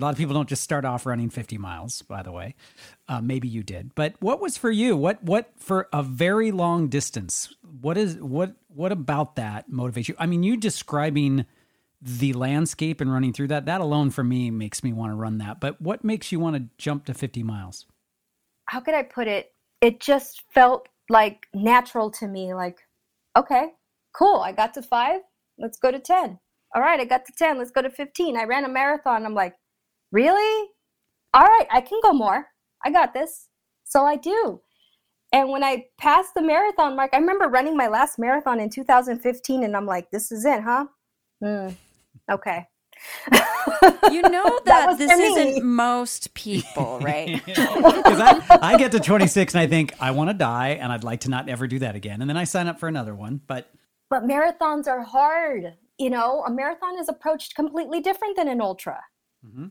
[0.00, 2.54] A lot of people don't just start off running 50 miles, by the way.
[3.06, 4.96] Uh, maybe you did, but what was for you?
[4.96, 7.54] What what for a very long distance?
[7.80, 10.14] What is what what about that motivates you?
[10.18, 11.44] I mean, you describing
[12.00, 15.36] the landscape and running through that that alone for me makes me want to run
[15.38, 15.60] that.
[15.60, 17.84] But what makes you want to jump to 50 miles?
[18.66, 19.52] How could I put it?
[19.82, 22.54] It just felt like natural to me.
[22.54, 22.78] Like,
[23.36, 23.72] okay,
[24.14, 24.40] cool.
[24.40, 25.20] I got to five.
[25.58, 26.38] Let's go to 10.
[26.74, 27.58] All right, I got to 10.
[27.58, 28.36] Let's go to 15.
[28.36, 29.26] I ran a marathon.
[29.26, 29.56] I'm like,
[30.12, 30.68] really?
[31.32, 32.46] All right, I can go more.
[32.84, 33.48] I got this.
[33.84, 34.60] So I do.
[35.32, 39.62] And when I passed the marathon mark, I remember running my last marathon in 2015,
[39.62, 40.86] and I'm like, this is it, huh?
[41.42, 41.68] Hmm.
[42.30, 42.66] Okay.
[44.10, 47.40] You know that, was this isn't most people, right?
[47.46, 51.04] Because I, I get to 26 and I think I want to die and I'd
[51.04, 52.20] like to not ever do that again.
[52.20, 53.40] And then I sign up for another one.
[53.46, 53.70] But
[54.10, 55.76] but marathons are hard.
[55.98, 59.00] You know, a marathon is approached completely different than an ultra.
[59.46, 59.70] Mhm.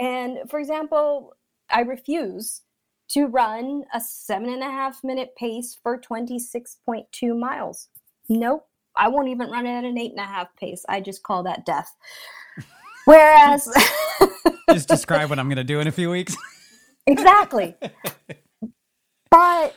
[0.00, 1.34] And for example,
[1.70, 2.62] I refuse
[3.10, 7.88] to run a seven and a half minute pace for 26.2 miles.
[8.28, 8.66] Nope.
[8.96, 10.84] I won't even run it at an eight and a half pace.
[10.88, 11.94] I just call that death.
[13.04, 13.68] Whereas,
[14.70, 16.36] just describe what I'm going to do in a few weeks.
[17.06, 17.74] exactly.
[19.30, 19.76] But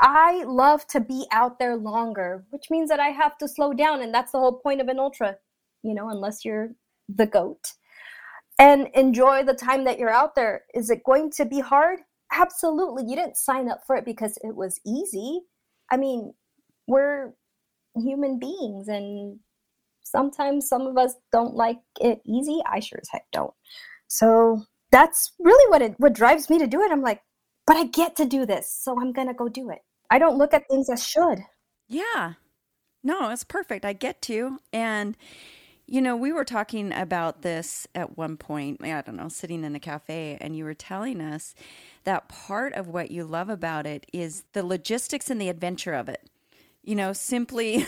[0.00, 4.02] I love to be out there longer, which means that I have to slow down.
[4.02, 5.36] And that's the whole point of an ultra,
[5.82, 6.70] you know, unless you're
[7.08, 7.74] the goat.
[8.58, 10.62] And enjoy the time that you're out there.
[10.74, 12.00] Is it going to be hard?
[12.32, 13.04] Absolutely.
[13.06, 15.40] You didn't sign up for it because it was easy.
[15.90, 16.34] I mean,
[16.86, 17.32] we're
[17.94, 19.38] human beings, and
[20.04, 22.60] sometimes some of us don't like it easy.
[22.66, 23.54] I sure as heck don't.
[24.08, 26.90] So that's really what it what drives me to do it.
[26.90, 27.22] I'm like,
[27.66, 29.80] but I get to do this, so I'm gonna go do it.
[30.10, 31.40] I don't look at things as should.
[31.88, 32.34] Yeah.
[33.02, 33.84] No, it's perfect.
[33.84, 34.58] I get to.
[34.72, 35.16] And,
[35.90, 39.74] you know, we were talking about this at one point, I don't know, sitting in
[39.74, 41.54] a cafe, and you were telling us
[42.04, 46.10] that part of what you love about it is the logistics and the adventure of
[46.10, 46.28] it.
[46.82, 47.86] You know, simply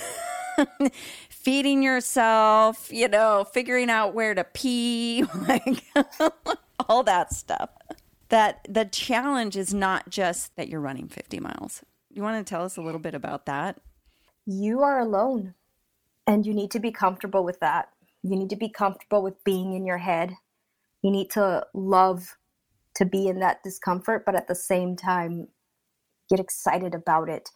[1.28, 5.84] feeding yourself, you know, figuring out where to pee, like
[6.88, 7.68] all that stuff.
[8.30, 11.82] That the challenge is not just that you're running 50 miles.
[12.08, 13.78] You want to tell us a little bit about that?
[14.46, 15.54] You are alone,
[16.30, 17.88] and you need to be comfortable with that.
[18.22, 20.36] You need to be comfortable with being in your head.
[21.02, 22.36] You need to love
[22.94, 25.48] to be in that discomfort, but at the same time,
[26.28, 27.48] get excited about it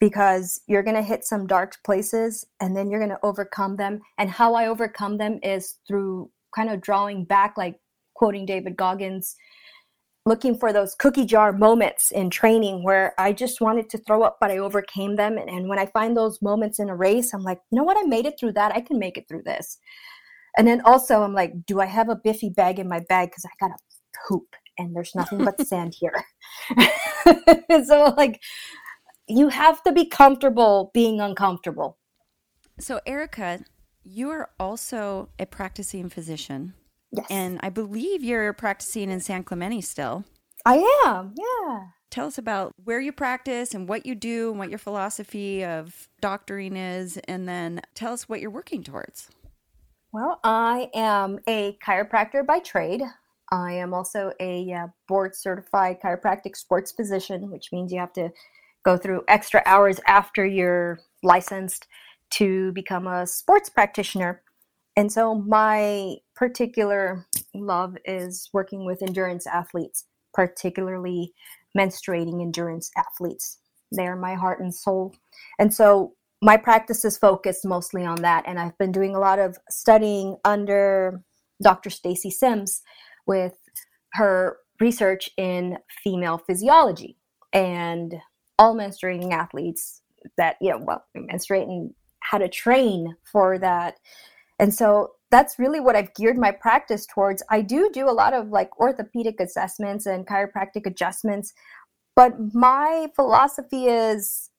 [0.00, 4.00] because you're going to hit some dark places and then you're going to overcome them.
[4.18, 7.78] And how I overcome them is through kind of drawing back, like
[8.14, 9.36] quoting David Goggins,
[10.26, 14.38] looking for those cookie jar moments in training where I just wanted to throw up,
[14.40, 15.38] but I overcame them.
[15.38, 17.96] And, and when I find those moments in a race, I'm like, you know what?
[17.96, 18.74] I made it through that.
[18.74, 19.78] I can make it through this.
[20.56, 23.30] And then also, I'm like, do I have a Biffy bag in my bag?
[23.30, 23.82] Because I got to
[24.28, 26.24] poop and there's nothing but sand here.
[27.84, 28.40] so, like,
[29.28, 31.98] you have to be comfortable being uncomfortable.
[32.78, 33.60] So, Erika,
[34.02, 36.74] you are also a practicing physician,
[37.12, 37.26] Yes.
[37.28, 40.24] and I believe you're practicing in San Clemente still.
[40.64, 41.34] I am.
[41.36, 41.86] Yeah.
[42.10, 46.08] Tell us about where you practice and what you do and what your philosophy of
[46.20, 49.28] doctoring is, and then tell us what you're working towards.
[50.12, 53.02] Well, I am a chiropractor by trade.
[53.52, 58.30] I am also a uh, board certified chiropractic sports physician, which means you have to
[58.84, 61.86] go through extra hours after you're licensed
[62.30, 64.42] to become a sports practitioner.
[65.00, 71.32] And so my particular love is working with endurance athletes, particularly
[71.74, 73.60] menstruating endurance athletes.
[73.96, 75.14] They are my heart and soul.
[75.58, 78.44] And so my practice is focused mostly on that.
[78.46, 81.22] And I've been doing a lot of studying under
[81.62, 81.88] Dr.
[81.88, 82.82] Stacy Sims
[83.26, 83.56] with
[84.12, 87.16] her research in female physiology
[87.54, 88.16] and
[88.58, 90.02] all menstruating athletes
[90.36, 93.94] that, you know, well, menstruate and how to train for that.
[94.60, 97.42] And so that's really what I've geared my practice towards.
[97.48, 101.54] I do do a lot of like orthopedic assessments and chiropractic adjustments,
[102.14, 104.50] but my philosophy is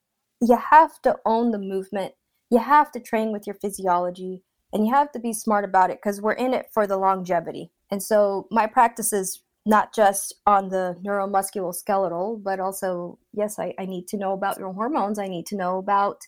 [0.42, 2.14] you have to own the movement.
[2.50, 4.42] You have to train with your physiology
[4.74, 7.72] and you have to be smart about it because we're in it for the longevity.
[7.92, 13.86] And so my practice is not just on the neuromusculoskeletal, but also, yes, I, I
[13.86, 15.20] need to know about your hormones.
[15.20, 16.22] I need to know about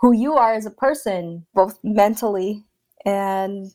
[0.00, 2.67] who you are as a person, both mentally
[3.04, 3.66] and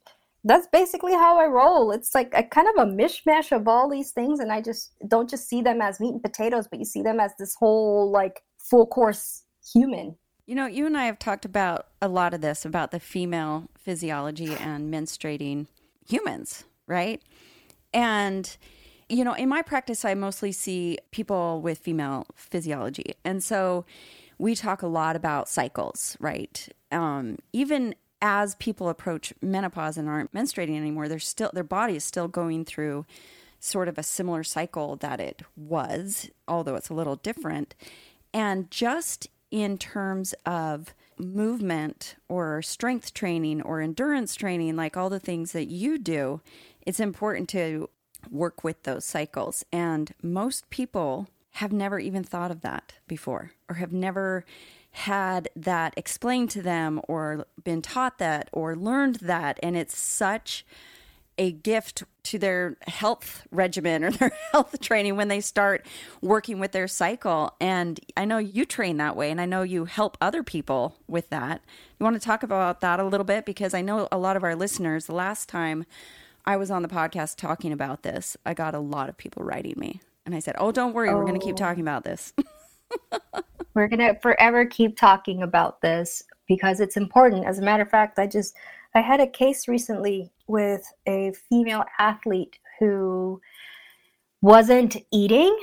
[0.43, 1.91] that's basically how I roll.
[1.91, 5.29] It's like a kind of a mishmash of all these things, and I just don't
[5.29, 8.43] just see them as meat and potatoes, but you see them as this whole like
[8.57, 10.15] full course human.
[10.45, 13.69] You know, you and I have talked about a lot of this about the female
[13.77, 15.67] physiology and menstruating
[16.05, 17.21] humans, right?
[17.93, 18.57] And,
[19.07, 23.13] you know, in my practice, I mostly see people with female physiology.
[23.23, 23.85] And so
[24.37, 26.67] we talk a lot about cycles, right?
[26.91, 32.05] Um, even as people approach menopause and aren't menstruating anymore, they're still, their body is
[32.05, 33.05] still going through
[33.59, 37.75] sort of a similar cycle that it was, although it's a little different.
[38.33, 45.19] And just in terms of movement or strength training or endurance training, like all the
[45.19, 46.39] things that you do,
[46.85, 47.89] it's important to
[48.31, 49.65] work with those cycles.
[49.71, 54.45] And most people have never even thought of that before or have never
[54.93, 59.59] had that explained to them or been taught that or learned that.
[59.63, 60.65] And it's such
[61.37, 65.83] a gift to their health regimen or their health training when they start
[66.21, 67.55] working with their cycle.
[67.59, 71.29] And I know you train that way, and I know you help other people with
[71.31, 71.61] that.
[71.99, 73.45] You want to talk about that a little bit?
[73.45, 75.85] Because I know a lot of our listeners, the last time
[76.45, 79.73] I was on the podcast talking about this, I got a lot of people writing
[79.77, 80.01] me.
[80.27, 81.57] And I said, Oh, don't worry, we're going to keep Oh.
[81.57, 82.31] talking about this.
[83.73, 87.45] We're gonna forever keep talking about this because it's important.
[87.45, 88.55] As a matter of fact, I just
[88.95, 93.41] I had a case recently with a female athlete who
[94.41, 95.57] wasn't eating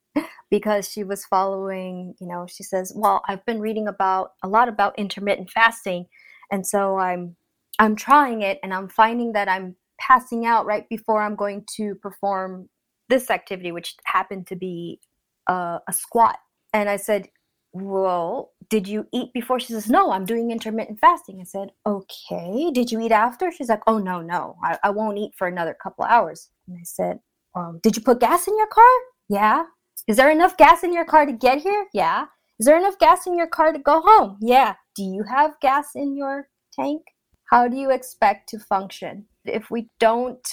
[0.50, 4.68] because she was following, you know, she says, "Well, I've been reading about a lot
[4.68, 6.06] about intermittent fasting,
[6.50, 7.36] and so I'm
[7.78, 11.94] I'm trying it and I'm finding that I'm passing out right before I'm going to
[11.96, 12.68] perform
[13.08, 15.00] this activity which happened to be
[15.48, 16.38] a squat."
[16.72, 17.28] And I said,
[17.72, 19.60] well, did you eat before?
[19.60, 21.38] She says, no, I'm doing intermittent fasting.
[21.40, 22.70] I said, okay.
[22.72, 23.50] Did you eat after?
[23.52, 26.50] She's like, oh, no, no, I, I won't eat for another couple hours.
[26.66, 27.18] And I said,
[27.54, 28.84] um, did you put gas in your car?
[29.28, 29.64] Yeah.
[30.06, 31.86] Is there enough gas in your car to get here?
[31.92, 32.26] Yeah.
[32.58, 34.38] Is there enough gas in your car to go home?
[34.40, 34.74] Yeah.
[34.96, 37.02] Do you have gas in your tank?
[37.50, 39.26] How do you expect to function?
[39.44, 40.46] If we don't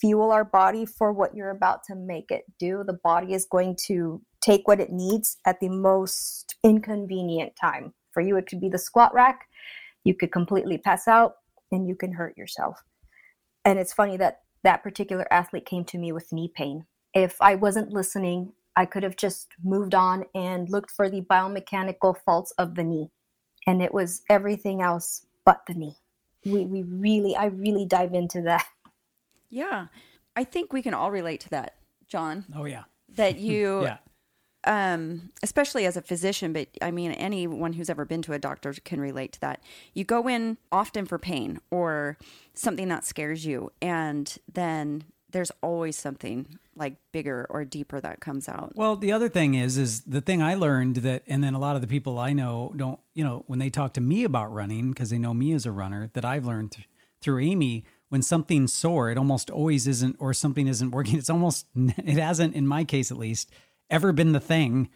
[0.00, 3.76] fuel our body for what you're about to make it do, the body is going
[3.86, 7.94] to take what it needs at the most inconvenient time.
[8.12, 9.46] For you, it could be the squat rack.
[10.04, 11.34] You could completely pass out
[11.70, 12.82] and you can hurt yourself.
[13.64, 16.86] And it's funny that that particular athlete came to me with knee pain.
[17.14, 22.16] If I wasn't listening, I could have just moved on and looked for the biomechanical
[22.24, 23.10] faults of the knee.
[23.66, 25.96] And it was everything else but the knee.
[26.44, 28.64] We, we really, I really dive into that.
[29.50, 29.86] yeah.
[30.36, 31.74] I think we can all relate to that,
[32.06, 32.84] John, Oh yeah.
[33.16, 33.98] that you Yeah.
[34.64, 38.74] Um, especially as a physician, but I mean, anyone who's ever been to a doctor
[38.84, 39.62] can relate to that.
[39.94, 42.18] You go in often for pain or
[42.54, 48.48] something that scares you, and then there's always something like bigger or deeper that comes
[48.48, 48.72] out.
[48.74, 51.76] Well, the other thing is, is the thing I learned that, and then a lot
[51.76, 54.90] of the people I know don't, you know, when they talk to me about running,
[54.90, 56.88] because they know me as a runner, that I've learned th-
[57.20, 61.18] through Amy, when something's sore, it almost always isn't, or something isn't working.
[61.18, 63.50] It's almost, it hasn't, in my case at least,
[63.90, 64.88] ever been the thing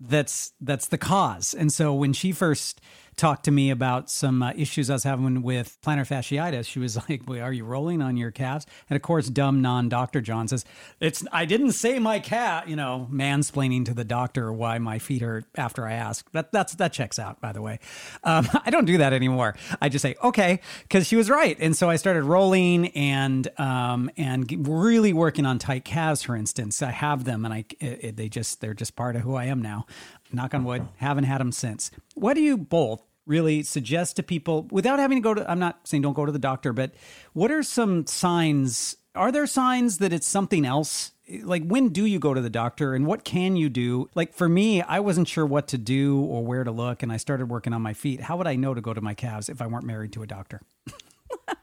[0.00, 1.54] that's that's the cause.
[1.54, 2.80] And so when she first
[3.16, 6.96] talked to me about some uh, issues I was having with plantar fasciitis, she was
[7.08, 10.64] like, well, "Are you rolling on your calves?" And of course, dumb non-doctor John says,
[11.00, 15.22] "It's I didn't say my cat." You know, mansplaining to the doctor why my feet
[15.22, 16.30] hurt after I ask.
[16.32, 17.78] That that's that checks out, by the way.
[18.24, 19.56] Um, I don't do that anymore.
[19.80, 24.10] I just say okay because she was right, and so I started rolling and um,
[24.16, 26.22] and really working on tight calves.
[26.22, 29.22] For instance, I have them, and I it, it- they just they're just part of
[29.22, 29.86] who I am now.
[30.32, 31.90] Knock on wood, haven't had them since.
[32.14, 35.50] What do you both really suggest to people without having to go to?
[35.50, 36.92] I'm not saying don't go to the doctor, but
[37.32, 38.96] what are some signs?
[39.14, 41.12] Are there signs that it's something else?
[41.42, 44.08] Like when do you go to the doctor and what can you do?
[44.14, 47.16] Like for me, I wasn't sure what to do or where to look, and I
[47.16, 48.22] started working on my feet.
[48.22, 50.26] How would I know to go to my calves if I weren't married to a
[50.26, 50.60] doctor?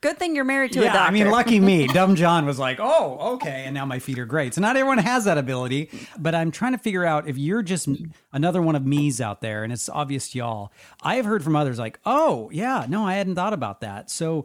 [0.00, 1.08] Good thing you're married to a yeah, doctor.
[1.08, 1.86] I mean, lucky me.
[1.92, 4.54] Dumb John was like, "Oh, okay," and now my feet are great.
[4.54, 7.88] So not everyone has that ability, but I'm trying to figure out if you're just
[8.32, 10.72] another one of me's out there, and it's obvious to y'all.
[11.02, 14.44] I have heard from others like, "Oh, yeah, no, I hadn't thought about that." So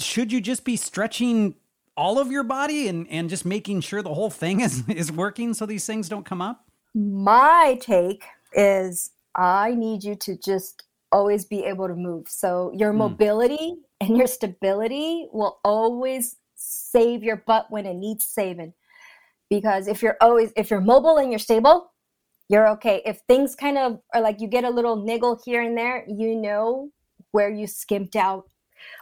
[0.00, 1.54] should you just be stretching
[1.96, 5.54] all of your body and and just making sure the whole thing is is working
[5.54, 6.64] so these things don't come up?
[6.94, 12.26] My take is I need you to just always be able to move.
[12.28, 12.98] So your hmm.
[12.98, 18.72] mobility and your stability will always save your butt when it needs saving.
[19.48, 21.92] Because if you're always if you're mobile and you're stable,
[22.48, 23.02] you're okay.
[23.04, 26.34] If things kind of are like you get a little niggle here and there, you
[26.34, 26.90] know
[27.32, 28.48] where you skimped out.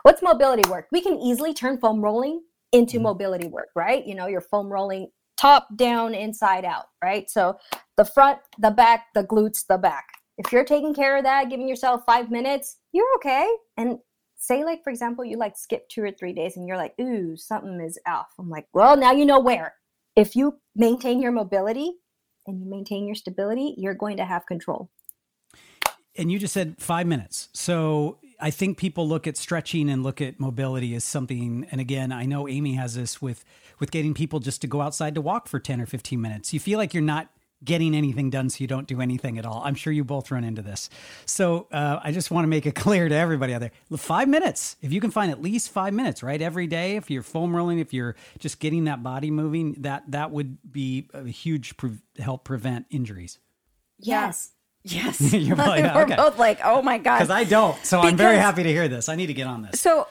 [0.02, 0.86] What's mobility work?
[0.90, 2.42] We can easily turn foam rolling
[2.72, 3.04] into mm-hmm.
[3.04, 4.06] mobility work, right?
[4.06, 7.30] You know, you're foam rolling top, down, inside out, right?
[7.30, 7.58] So
[7.96, 10.06] the front, the back, the glutes, the back.
[10.36, 13.48] If you're taking care of that, giving yourself five minutes, you're okay.
[13.76, 13.98] And
[14.38, 17.36] say, like, for example, you like skip two or three days and you're like, ooh,
[17.36, 18.28] something is off.
[18.38, 19.74] I'm like, well, now you know where.
[20.16, 21.92] If you maintain your mobility
[22.46, 24.90] and you maintain your stability, you're going to have control.
[26.16, 27.48] And you just said five minutes.
[27.52, 31.66] So I think people look at stretching and look at mobility as something.
[31.70, 33.44] And again, I know Amy has this with
[33.78, 36.52] with getting people just to go outside to walk for ten or fifteen minutes.
[36.52, 37.28] You feel like you're not
[37.64, 39.62] getting anything done, so you don't do anything at all.
[39.64, 40.90] I'm sure you both run into this.
[41.26, 44.76] So uh, I just want to make it clear to everybody out there: five minutes.
[44.82, 46.96] If you can find at least five minutes, right, every day.
[46.96, 51.08] If you're foam rolling, if you're just getting that body moving, that that would be
[51.12, 53.38] a huge pre- help prevent injuries.
[53.98, 54.52] Yes.
[54.84, 55.20] Yes.
[55.32, 56.16] You're like, We're okay.
[56.16, 57.18] both like, oh my God.
[57.18, 59.08] Because I don't, so I'm very happy to hear this.
[59.08, 59.80] I need to get on this.
[59.80, 60.06] So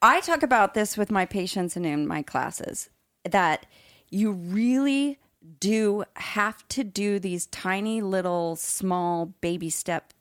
[0.00, 2.88] I talk about this with my patients and in my classes
[3.24, 3.66] that
[4.10, 5.18] you really
[5.60, 10.12] do have to do these tiny little small baby step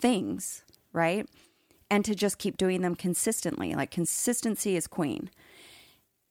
[0.00, 1.28] things, right?
[1.90, 3.74] And to just keep doing them consistently.
[3.74, 5.30] Like consistency is queen.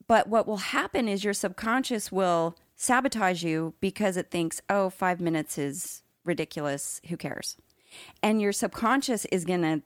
[0.07, 5.21] But what will happen is your subconscious will sabotage you because it thinks, oh, five
[5.21, 6.99] minutes is ridiculous.
[7.07, 7.57] Who cares?
[8.21, 9.81] And your subconscious is going to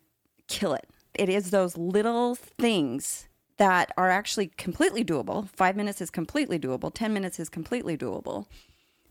[0.48, 0.88] kill it.
[1.14, 3.28] It is those little things
[3.58, 5.50] that are actually completely doable.
[5.50, 8.48] Five minutes is completely doable, 10 minutes is completely doable.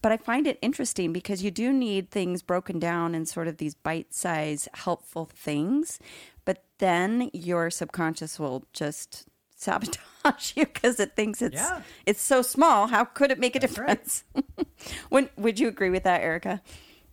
[0.03, 3.57] But I find it interesting because you do need things broken down in sort of
[3.57, 5.99] these bite sized, helpful things.
[6.45, 9.27] But then your subconscious will just
[9.57, 11.81] sabotage you because it thinks it's Yeah.
[12.05, 12.89] it's so small.
[12.89, 13.87] How could it make a That's right.
[13.89, 14.25] difference?
[15.09, 16.61] when, would you agree with that, Erika?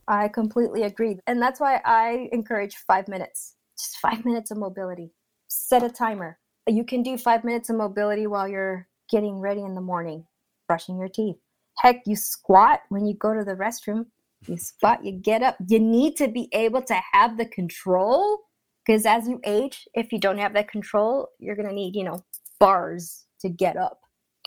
[0.05, 1.17] I completely agree.
[1.27, 5.13] And that's why I encourage five minutes, just five minutes of mobility.
[5.47, 6.39] Set a timer.
[6.67, 10.25] You can do five minutes of mobility while you're getting ready in the morning,
[10.67, 11.37] brushing your teeth.
[11.77, 14.05] Heck, you squat when you go to the restroom.
[14.47, 15.57] You squat, you get up.
[15.67, 18.39] You need to be able to have the control
[18.85, 22.03] because as you age, if you don't have that control, you're going to need, you
[22.03, 22.23] know,
[22.59, 23.99] bars to get up.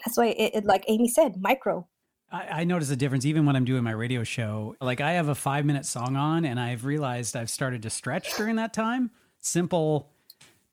[0.04, 1.86] That's why it, it like Amy said, micro.
[2.32, 4.76] I, I notice a difference even when I'm doing my radio show.
[4.80, 8.34] Like I have a five minute song on, and I've realized I've started to stretch
[8.36, 9.10] during that time.
[9.40, 10.10] Simple,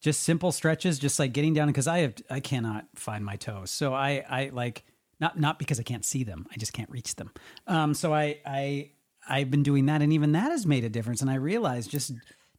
[0.02, 3.72] just simple stretches, just like getting down because I have I cannot find my toes.
[3.72, 4.84] So I I like
[5.20, 7.32] not not because I can't see them, I just can't reach them.
[7.68, 8.92] Um, so I I
[9.30, 11.22] I've been doing that, and even that has made a difference.
[11.22, 12.12] And I realized just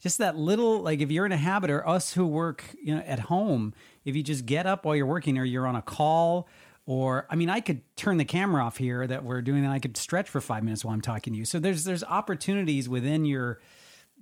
[0.03, 3.03] just that little like if you're in a habit or us who work you know
[3.03, 3.73] at home
[4.05, 6.49] if you just get up while you're working or you're on a call
[6.87, 9.79] or i mean i could turn the camera off here that we're doing and i
[9.79, 13.25] could stretch for five minutes while i'm talking to you so there's there's opportunities within
[13.25, 13.61] your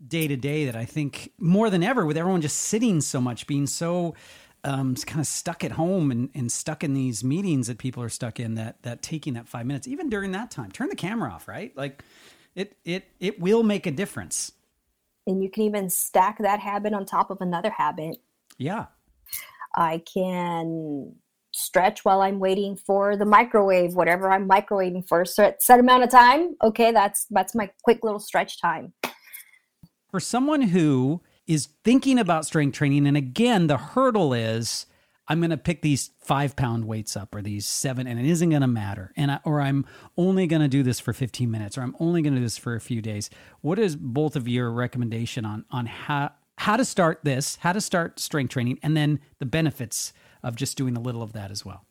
[0.06, 3.46] day to day that i think more than ever with everyone just sitting so much
[3.46, 4.14] being so
[4.62, 8.10] um, kind of stuck at home and, and stuck in these meetings that people are
[8.10, 11.30] stuck in that that taking that five minutes even during that time turn the camera
[11.30, 12.02] off right like
[12.54, 14.52] it it it will make a difference
[15.26, 18.16] And you can even stack that habit on top of another habit.
[18.58, 18.86] yeah
[19.74, 21.14] I can
[21.52, 26.04] stretch while I'm waiting for the microwave, whatever I'm microwaving for a set, set amount
[26.04, 26.56] of time.
[26.62, 28.92] Okay, that's that's my quick little stretch time.
[30.10, 34.86] For someone who is thinking about strength training, and again, the hurdle is
[35.30, 38.50] I'm going to pick these five pound weights up or these seven, and it isn't
[38.50, 39.12] going to matter.
[39.16, 39.86] And I, or I'm
[40.16, 42.58] only going to do this for 15 minutes, or I'm only going to do this
[42.58, 43.30] for a few days.
[43.60, 47.80] What is both of your recommendation on on how how to start this, how to
[47.80, 51.64] start strength training, and then the benefits of just doing a little of that as
[51.64, 51.86] well?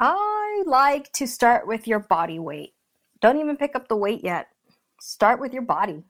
[0.00, 2.74] I like to start with your body weight.
[3.20, 4.48] Don't even pick up the weight yet.
[5.00, 6.02] Start with your body.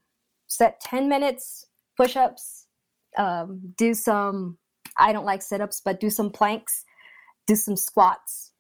[0.50, 2.66] Set 10 minutes push ups,
[3.16, 4.58] um, do some,
[4.98, 6.84] I don't like sit ups, but do some planks,
[7.46, 8.52] do some squats,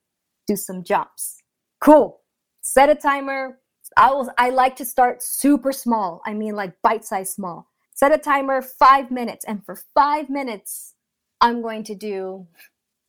[0.46, 1.38] do some jumps.
[1.80, 2.20] Cool.
[2.60, 3.58] Set a timer.
[3.96, 6.20] I will, I like to start super small.
[6.26, 7.68] I mean, like bite size small.
[7.94, 9.44] Set a timer five minutes.
[9.46, 10.94] And for five minutes,
[11.40, 12.46] I'm going to do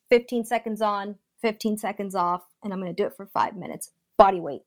[0.10, 3.92] 15 seconds on, 15 seconds off, and I'm going to do it for five minutes,
[4.18, 4.64] body weight.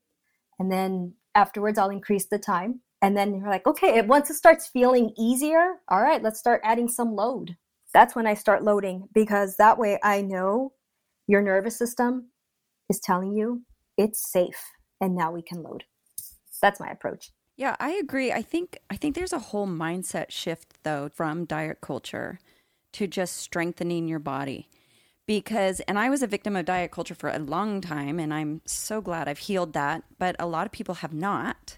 [0.59, 2.81] And then afterwards, I'll increase the time.
[3.05, 6.89] And then you're like, okay, once it starts feeling easier, all right, let's start adding
[6.89, 7.55] some load.
[7.93, 10.73] That's when I start loading because that way I know
[11.27, 12.31] your nervous system
[12.89, 13.61] is telling you
[13.99, 14.65] it's safe
[15.03, 15.85] and now we can load.
[16.63, 17.31] That's my approach.
[17.59, 18.33] Yeah, I agree.
[18.33, 22.41] I think I think there's a whole mindset shift though from diet culture
[22.93, 24.71] to just strengthening your body.
[25.27, 28.63] Because and I was a victim of diet culture for a long time and I'm
[28.65, 31.77] so glad I've healed that, but a lot of people have not.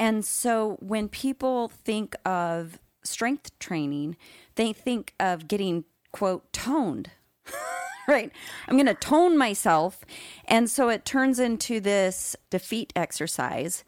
[0.00, 4.16] And so when people think of strength training,
[4.54, 7.10] they think of getting quote, toned.
[8.08, 8.32] right?
[8.66, 10.04] I'm going to tone myself.
[10.46, 13.84] And so it turns into this defeat exercise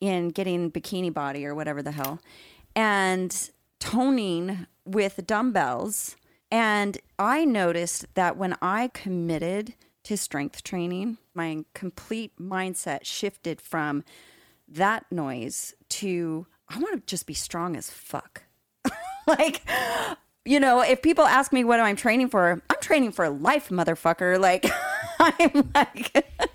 [0.00, 2.20] in getting bikini body or whatever the hell.
[2.74, 6.16] And toning with dumbbells.
[6.50, 14.04] And I noticed that when I committed to strength training, my complete mindset shifted from
[14.70, 18.44] that noise to I want to just be strong as fuck.
[19.26, 19.62] like,
[20.44, 24.38] you know, if people ask me what I'm training for, I'm training for life, motherfucker.
[24.38, 24.70] Like,
[25.18, 26.26] I'm like,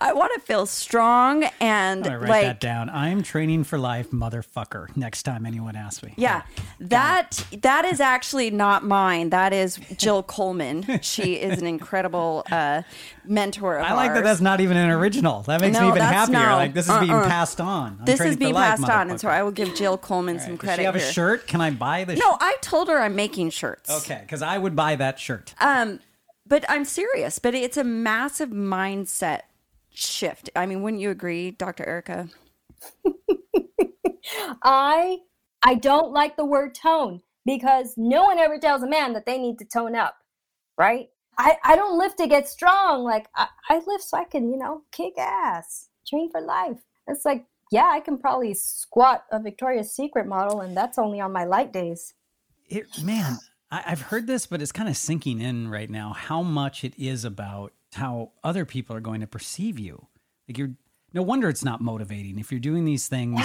[0.00, 2.88] I want to feel strong and I'm write like, that down.
[2.90, 4.94] I'm training for life, motherfucker.
[4.96, 6.14] Next time anyone asks me.
[6.16, 6.42] yeah,
[6.80, 9.30] that that is actually not mine.
[9.30, 11.00] That is Jill Coleman.
[11.02, 12.82] She is an incredible uh,
[13.24, 13.78] mentor.
[13.78, 15.42] Of I like that that's not even an original.
[15.42, 16.38] That makes me even happier.
[16.38, 16.56] no.
[16.56, 17.28] Like this is being Uh-uh.
[17.28, 17.96] passed on.
[18.00, 19.28] I'm This is being life, passed on, and so.
[19.28, 21.46] I will give Jill Coleman some Does credit she have a shirt?
[21.46, 23.90] Can I buy the No, I told her I'm making shirts.
[23.90, 25.54] Okay, because I would buy that shirt.
[25.60, 26.00] Um,
[26.46, 27.38] but I'm serious.
[27.38, 29.42] But it's a massive mindset
[29.92, 30.50] shift.
[30.56, 31.86] I mean, wouldn't you agree, Dr.
[31.86, 32.28] Erika?
[34.62, 35.18] I
[35.62, 39.38] I don't like the word tone because no one ever tells a man that they
[39.38, 40.16] need to tone up,
[40.78, 41.08] right?
[41.38, 43.04] I, I don't lift to get strong.
[43.04, 46.78] Like I, I lift so I can, you know, kick ass, train for life.
[47.06, 51.32] It's like, yeah, I can probably squat a Victoria's Secret model, and that's only on
[51.32, 52.14] my light days.
[52.68, 53.38] It, man,
[53.70, 56.94] I, I've heard this, but it's kind of sinking in right now how much it
[56.98, 60.06] is about how other people are going to perceive you.
[60.48, 60.70] Like you're,
[61.12, 63.40] no wonder it's not motivating if you're doing these things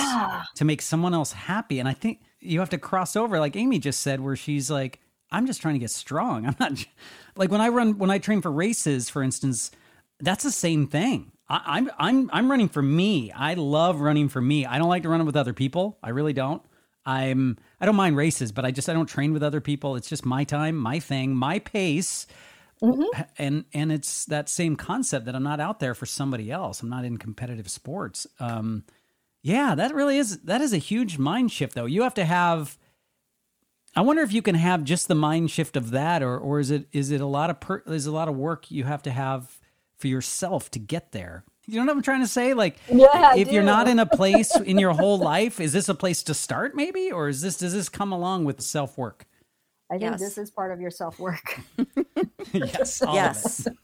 [0.55, 1.79] to make someone else happy.
[1.79, 4.99] And I think you have to cross over, like Amy just said, where she's like,
[5.31, 6.45] I'm just trying to get strong.
[6.45, 6.85] I'm not
[7.35, 9.71] like when I run, when I train for races, for instance,
[10.19, 11.31] that's the same thing.
[11.49, 13.31] I, I'm I'm I'm running for me.
[13.31, 14.65] I love running for me.
[14.65, 15.97] I don't like to run it with other people.
[16.03, 16.61] I really don't.
[17.05, 19.95] I'm I don't mind races, but I just I don't train with other people.
[19.95, 22.25] It's just my time, my thing, my pace.
[23.38, 26.82] And and it's that same concept that I'm not out there for somebody else.
[26.82, 28.28] I'm not in competitive sports.
[28.39, 28.84] Um
[29.41, 31.86] yeah, that really is that is a huge mind shift though.
[31.86, 32.78] You have to have
[33.95, 36.71] I wonder if you can have just the mind shift of that or or is
[36.71, 39.11] it is it a lot of per, is a lot of work you have to
[39.11, 39.59] have
[39.97, 41.45] for yourself to get there.
[41.67, 42.53] You know what I'm trying to say?
[42.53, 45.95] Like Yeah, if you're not in a place in your whole life, is this a
[45.95, 49.26] place to start maybe or is this does this come along with self-work?
[49.91, 50.19] I think Yes.
[50.19, 51.59] this is part of your self work.
[52.53, 53.67] yes, yes.
[53.67, 53.77] of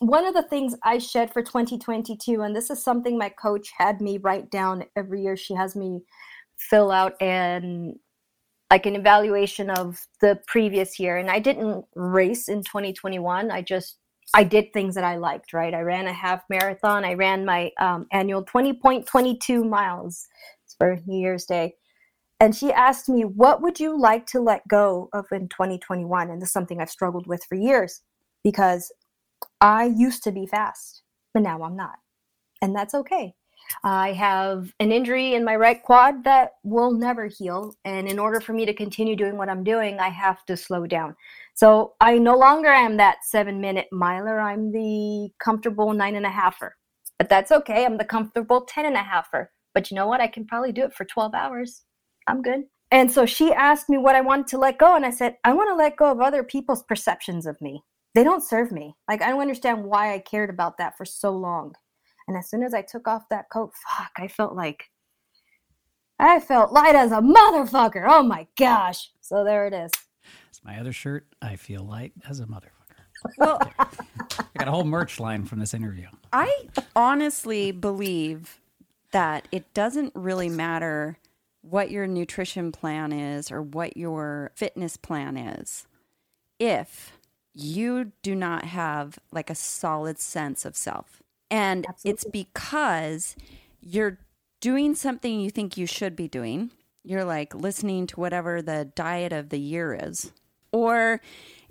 [0.00, 4.00] one of the things I shed for 2022, and this is something my coach had
[4.00, 5.36] me write down every year.
[5.36, 6.02] She has me
[6.56, 7.94] fill out and
[8.70, 13.50] like an evaluation of the previous year, and I didn't race in 2021.
[13.50, 13.98] I just
[14.32, 15.52] I did things that I liked.
[15.52, 17.04] Right, I ran a half marathon.
[17.04, 20.26] I ran my um, annual 20.22 miles
[20.78, 21.74] for New Year's Day.
[22.40, 26.30] And she asked me, What would you like to let go of in 2021?
[26.30, 28.00] And this is something I've struggled with for years
[28.42, 28.90] because
[29.60, 31.02] I used to be fast,
[31.34, 31.98] but now I'm not.
[32.62, 33.34] And that's okay.
[33.84, 37.74] I have an injury in my right quad that will never heal.
[37.84, 40.86] And in order for me to continue doing what I'm doing, I have to slow
[40.86, 41.14] down.
[41.54, 44.40] So I no longer am that seven minute miler.
[44.40, 46.70] I'm the comfortable nine and a halfer.
[47.18, 47.84] But that's okay.
[47.84, 49.48] I'm the comfortable ten and a halfer.
[49.74, 50.20] But you know what?
[50.20, 51.84] I can probably do it for 12 hours.
[52.30, 52.64] I'm good.
[52.92, 54.96] And so she asked me what I wanted to let go.
[54.96, 58.24] And I said, I want to let go of other people's perceptions of me they
[58.24, 58.96] don't serve me.
[59.08, 61.74] Like I don't understand why I cared about that for so long.
[62.28, 64.90] And as soon as I took off that coat, fuck, I felt like
[66.18, 68.04] I felt light as a motherfucker.
[68.06, 69.10] Oh my gosh.
[69.20, 69.90] So there it is.
[70.48, 71.26] It's my other shirt.
[71.40, 72.70] I feel light as a motherfucker.
[73.38, 73.86] Well, I
[74.58, 76.06] got a whole merch line from this interview.
[76.32, 78.60] I honestly believe
[79.12, 81.18] that it doesn't really matter
[81.62, 85.86] what your nutrition plan is or what your fitness plan is
[86.58, 87.12] if
[87.52, 91.22] you do not have like a solid sense of self.
[91.50, 93.34] And it's because
[93.80, 94.18] you're
[94.60, 96.70] doing something you think you should be doing.
[97.02, 100.32] You're like listening to whatever the diet of the year is.
[100.72, 101.20] Or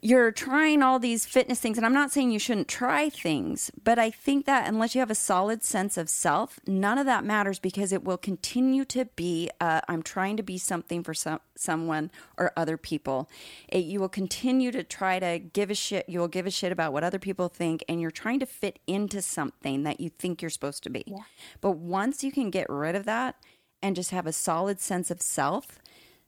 [0.01, 1.77] you're trying all these fitness things.
[1.77, 5.11] And I'm not saying you shouldn't try things, but I think that unless you have
[5.11, 9.49] a solid sense of self, none of that matters because it will continue to be
[9.59, 13.29] uh, I'm trying to be something for some, someone or other people.
[13.67, 16.07] It, you will continue to try to give a shit.
[16.07, 18.79] You will give a shit about what other people think, and you're trying to fit
[18.87, 21.13] into something that you think you're supposed to be.
[21.61, 23.35] But once you can get rid of that
[23.81, 25.79] and just have a solid sense of self,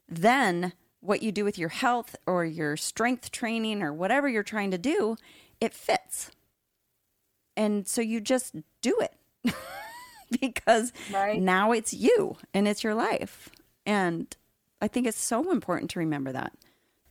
[0.07, 4.71] then what you do with your health or your strength training or whatever you're trying
[4.71, 5.17] to do,
[5.59, 6.31] it fits.
[7.57, 9.53] And so you just do it
[10.41, 11.39] because Right.
[11.39, 13.49] now it's you and it's your life.
[13.85, 14.35] And
[14.81, 16.53] I think it's so important to remember that.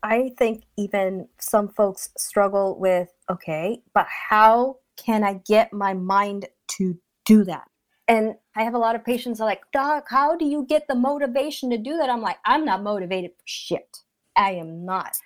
[0.03, 6.47] I think even some folks struggle with okay, but how can I get my mind
[6.79, 7.70] to do that?
[8.11, 10.97] And I have a lot of patients are like, Doc, how do you get the
[10.97, 12.11] motivation to do that?
[12.11, 13.99] I'm like, I'm not motivated for shit.
[14.37, 15.17] I am not.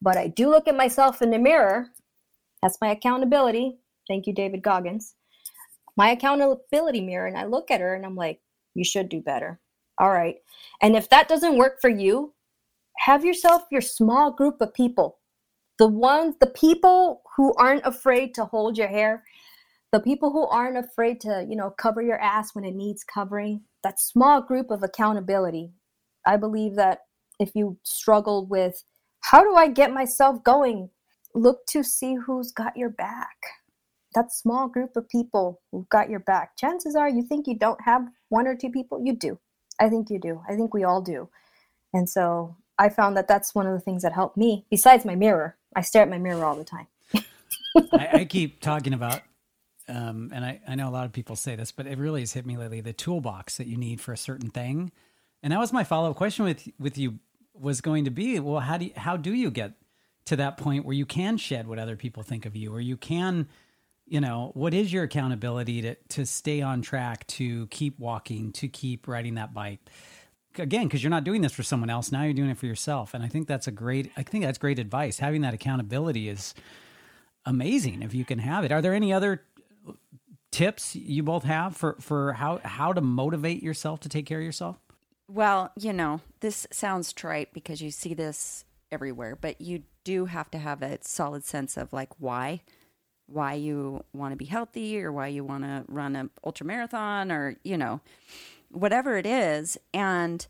[0.00, 1.88] But I do look at myself in the mirror.
[2.62, 3.78] That's my accountability.
[4.06, 5.16] Thank you, David Goggins.
[5.96, 7.26] My accountability mirror.
[7.26, 8.40] And I look at her and I'm like,
[8.74, 9.58] you should do better.
[9.98, 10.36] All right.
[10.80, 12.34] And if that doesn't work for you,
[12.98, 15.18] have yourself your small group of people.
[15.80, 19.24] The ones, the people who aren't afraid to hold your hair,
[19.92, 23.62] the people who aren't afraid to, you know, cover your ass when it needs covering.
[23.82, 25.72] That small group of accountability.
[26.26, 27.00] I believe that
[27.38, 28.84] if you struggle with
[29.20, 30.90] how do I get myself going,
[31.34, 33.36] look to see who's got your back.
[34.14, 36.56] That small group of people who've got your back.
[36.56, 39.38] Chances are you think you don't have one or two people, you do.
[39.80, 40.42] I think you do.
[40.48, 41.28] I think we all do.
[41.94, 45.14] And so I found that that's one of the things that helped me, besides my
[45.14, 45.56] mirror.
[45.74, 46.86] I stare at my mirror all the time.
[47.92, 49.20] I, I keep talking about,
[49.88, 52.32] um, and I, I know a lot of people say this, but it really has
[52.32, 54.92] hit me lately the toolbox that you need for a certain thing.
[55.42, 57.18] And that was my follow up question with with you
[57.54, 59.72] was going to be, well, how do you, how do you get
[60.26, 62.96] to that point where you can shed what other people think of you, or you
[62.96, 63.48] can,
[64.06, 68.68] you know, what is your accountability to to stay on track, to keep walking, to
[68.68, 69.80] keep riding that bike?
[70.58, 73.14] Again, because you're not doing this for someone else, now you're doing it for yourself,
[73.14, 74.10] and I think that's a great.
[74.16, 75.18] I think that's great advice.
[75.18, 76.54] Having that accountability is
[77.46, 78.72] amazing if you can have it.
[78.72, 79.44] Are there any other
[80.50, 84.44] tips you both have for for how how to motivate yourself to take care of
[84.44, 84.78] yourself?
[85.28, 90.50] Well, you know, this sounds trite because you see this everywhere, but you do have
[90.52, 92.62] to have a solid sense of like why
[93.28, 97.30] why you want to be healthy or why you want to run an ultra marathon
[97.30, 98.00] or, you know,
[98.70, 100.46] whatever it is and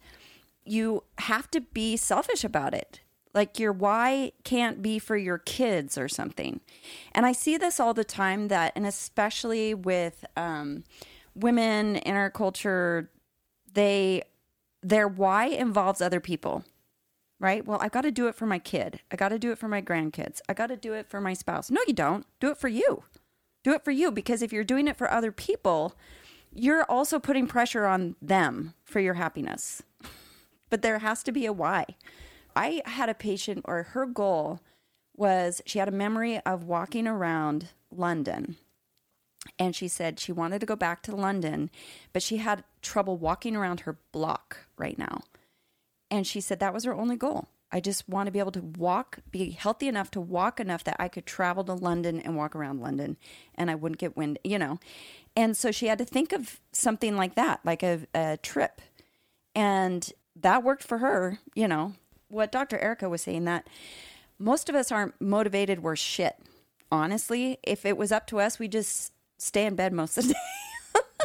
[0.64, 3.00] you have to be selfish about it.
[3.34, 6.60] Like your why can't be for your kids or something.
[7.12, 10.84] And I see this all the time that and especially with um
[11.34, 13.10] women in our culture
[13.72, 14.22] they
[14.82, 16.64] their why involves other people,
[17.40, 17.66] right?
[17.66, 19.00] Well, I've got to do it for my kid.
[19.10, 20.40] I got to do it for my grandkids.
[20.48, 21.70] I got to do it for my spouse.
[21.70, 22.26] No, you don't.
[22.40, 23.04] Do it for you.
[23.64, 25.94] Do it for you because if you're doing it for other people,
[26.52, 29.82] you're also putting pressure on them for your happiness.
[30.70, 31.86] But there has to be a why.
[32.58, 34.60] I had a patient, or her goal
[35.16, 38.56] was she had a memory of walking around London
[39.58, 41.70] and she said she wanted to go back to London,
[42.12, 45.22] but she had trouble walking around her block right now.
[46.10, 47.48] And she said that was her only goal.
[47.70, 50.96] I just want to be able to walk, be healthy enough to walk enough that
[50.98, 53.18] I could travel to London and walk around London
[53.54, 54.78] and I wouldn't get wind, you know.
[55.36, 58.80] And so she had to think of something like that, like a, a trip.
[59.54, 61.94] And that worked for her, you know.
[62.28, 62.78] What Dr.
[62.78, 63.66] Erika was saying that
[64.38, 66.36] most of us aren't motivated, we're shit.
[66.90, 70.34] Honestly, if it was up to us, we just stay in bed most of the
[70.34, 70.40] day.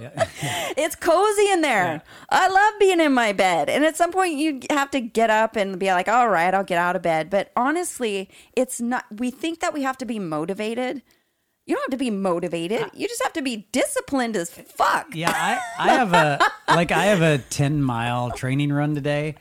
[0.01, 0.27] Yeah.
[0.75, 2.01] it's cozy in there.
[2.29, 3.69] I love being in my bed.
[3.69, 6.63] And at some point, you have to get up and be like, all right, I'll
[6.63, 7.29] get out of bed.
[7.29, 11.03] But honestly, it's not, we think that we have to be motivated.
[11.65, 12.89] You don't have to be motivated.
[12.93, 15.07] You just have to be disciplined as fuck.
[15.13, 19.35] Yeah, I, I have a like I have a ten mile training run today,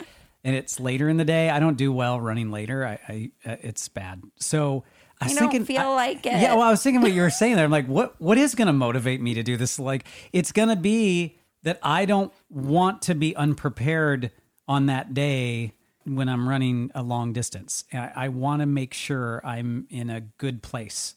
[0.45, 1.51] and it's later in the day.
[1.51, 2.86] I don't do well running later.
[2.86, 4.22] I, I uh, it's bad.
[4.38, 4.84] So
[5.20, 6.32] I was You don't thinking, feel I- like it.
[6.40, 7.64] Yeah, well, I was thinking what you were saying there.
[7.64, 9.78] I'm like, what what is going to motivate me to do this?
[9.78, 14.30] Like, it's going to be that I don't want to be unprepared
[14.66, 15.74] on that day
[16.05, 17.84] when I'm running a long distance.
[17.93, 21.14] I, I want to make sure I'm in a good place.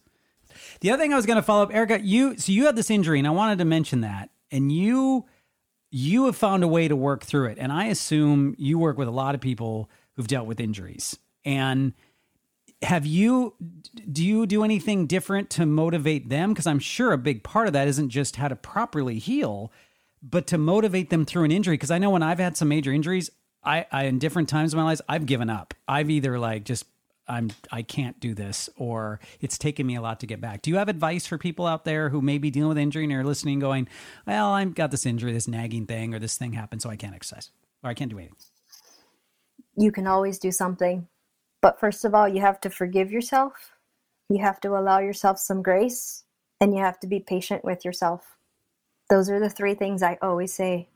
[0.81, 2.91] The other thing I was going to follow up, Erika, you so you had this
[2.91, 5.25] injury, and I wanted to mention that, and you
[5.91, 9.07] you have found a way to work through it, and I assume you work with
[9.07, 11.17] a lot of people who've dealt with injuries.
[11.43, 11.93] And
[12.81, 13.55] have you
[14.11, 16.53] do you do anything different to motivate them?
[16.53, 19.71] Because I'm sure a big part of that isn't just how to properly heal,
[20.21, 21.75] but to motivate them through an injury.
[21.75, 23.29] Because I know when I've had some major injuries,
[23.63, 25.73] I, I in different times of my life, I've given up.
[25.87, 26.85] I've either like just
[27.27, 30.61] I'm I can't do this, or it's taken me a lot to get back.
[30.61, 33.13] Do you have advice for people out there who may be dealing with injury and
[33.13, 33.87] are listening, going,
[34.27, 37.15] "Well, I've got this injury, this nagging thing, or this thing happened, so I can't
[37.15, 37.51] exercise,
[37.83, 38.37] or I can't do anything."
[39.77, 41.07] you can always do something.
[41.61, 43.71] But first of all, you have to forgive yourself.
[44.29, 46.23] You have to allow yourself some grace
[46.61, 48.37] and you have to be patient with yourself.
[49.09, 50.89] Those are the three things I always say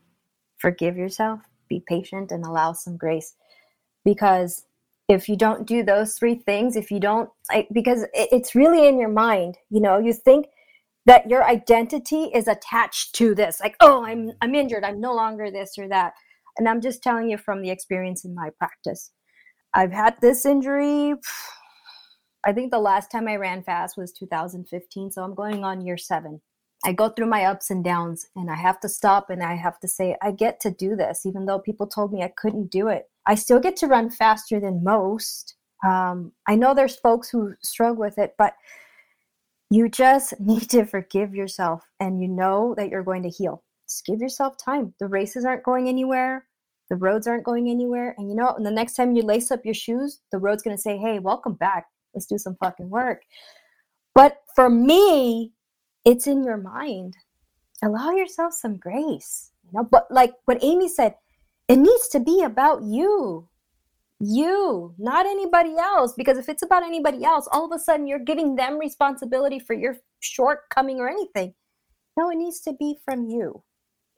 [0.58, 3.34] forgive yourself, be patient, and allow some grace.
[4.04, 4.66] Because
[5.10, 8.86] if you don't do those three things, if you don't, like, because it- it's really
[8.86, 10.46] in your mind, you know, you think
[11.06, 14.36] that your identity is attached to this like oh i'm mm-hmm.
[14.42, 16.12] i'm injured i'm no longer this or that
[16.58, 19.10] and i'm just telling you from the experience in my practice
[19.72, 21.14] I've had this injury.
[22.44, 25.98] I think the last time I ran fast was 2015, so I'm going on year
[25.98, 26.40] seven.
[26.82, 29.78] I go through my ups and downs, and I have to stop and I have
[29.80, 32.88] to say, I get to do this, even though people told me I couldn't do
[32.88, 33.10] it.
[33.26, 35.54] I still get to run faster than most.
[35.86, 38.54] Um, I know there's folks who struggle with it, but
[39.70, 43.62] you just need to forgive yourself and you know that you're going to heal.
[43.88, 44.94] Just give yourself time.
[45.00, 46.46] The races aren't going anywhere,
[46.90, 48.14] the roads aren't going anywhere.
[48.18, 50.76] And you know, and the next time you lace up your shoes, the road's going
[50.76, 51.86] to say, Hey, welcome back.
[52.14, 53.22] Let's do some fucking work.
[54.14, 55.52] But for me,
[56.04, 57.16] it's in your mind.
[57.82, 59.52] Allow yourself some grace.
[59.64, 61.14] You know, but like what Amy said,
[61.70, 63.48] it needs to be about you.
[64.18, 66.14] You, not anybody else.
[66.16, 69.74] Because if it's about anybody else, all of a sudden you're giving them responsibility for
[69.74, 71.54] your shortcoming or anything.
[72.18, 73.62] No, it needs to be from you.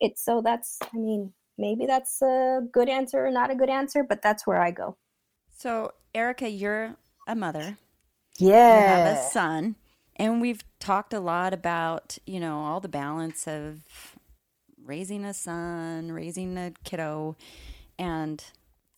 [0.00, 4.02] It's so that's, I mean, maybe that's a good answer or not a good answer,
[4.02, 4.96] but that's where I go.
[5.56, 6.96] So, Erika, you're
[7.28, 7.76] a mother.
[8.38, 8.80] Yeah.
[8.80, 9.76] You have a son.
[10.16, 14.11] And we've talked a lot about, you know, all the balance of
[14.84, 17.36] raising a son, raising a kiddo.
[17.98, 18.42] And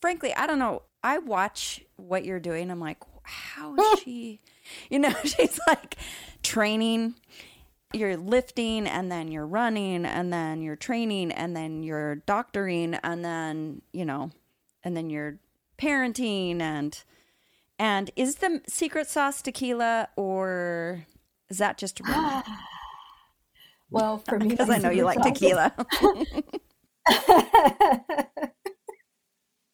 [0.01, 0.83] frankly, I don't know.
[1.03, 2.71] I watch what you're doing.
[2.71, 4.41] I'm like, how is she?
[4.91, 5.97] You know, she's like
[6.43, 7.15] training.
[7.93, 13.25] You're lifting and then you're running and then you're training and then you're doctoring and
[13.25, 14.33] then, you know,
[14.83, 15.39] and then you're
[15.79, 17.03] parenting and
[17.79, 21.07] and is the secret sauce tequila or
[21.49, 22.43] is that just a rumor?
[23.95, 25.73] Well, for me, Because I know you like tequila.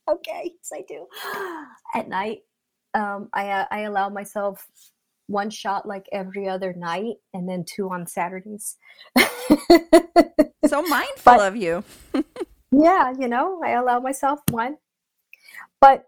[0.08, 1.06] okay, yes, I do.
[1.94, 2.40] At night,
[2.94, 4.66] um, I uh, I allow myself
[5.26, 8.76] one shot like every other night, and then two on Saturdays.
[10.66, 11.82] so mindful But- of you.
[12.72, 14.76] yeah, you know, I allow myself one.
[15.80, 16.04] But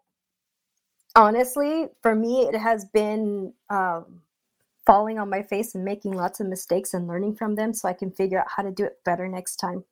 [1.16, 4.20] honestly, for me, it has been um,
[4.86, 7.92] falling on my face and making lots of mistakes and learning from them so I
[7.92, 9.84] can figure out how to do it better next time.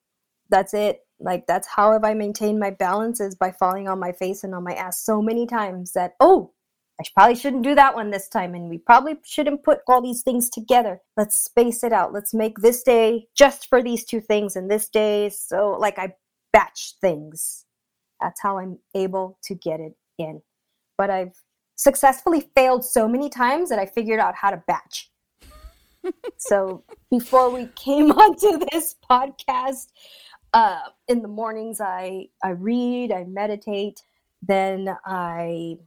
[0.48, 1.00] That's it.
[1.20, 4.54] Like, that's how have I maintained my balance is by falling on my face and
[4.54, 6.52] on my ass so many times that, oh,
[7.00, 8.54] I probably shouldn't do that one this time.
[8.54, 11.00] And we probably shouldn't put all these things together.
[11.16, 12.12] Let's space it out.
[12.12, 15.30] Let's make this day just for these two things and this day.
[15.30, 16.14] So, like, I
[16.52, 17.64] batch things.
[18.20, 20.42] That's how I'm able to get it in.
[20.98, 21.36] But I've
[21.80, 25.10] successfully failed so many times that I figured out how to batch.
[26.36, 29.86] so before we came onto this podcast,
[30.52, 34.02] uh, in the mornings I I read, I meditate,
[34.42, 35.78] then I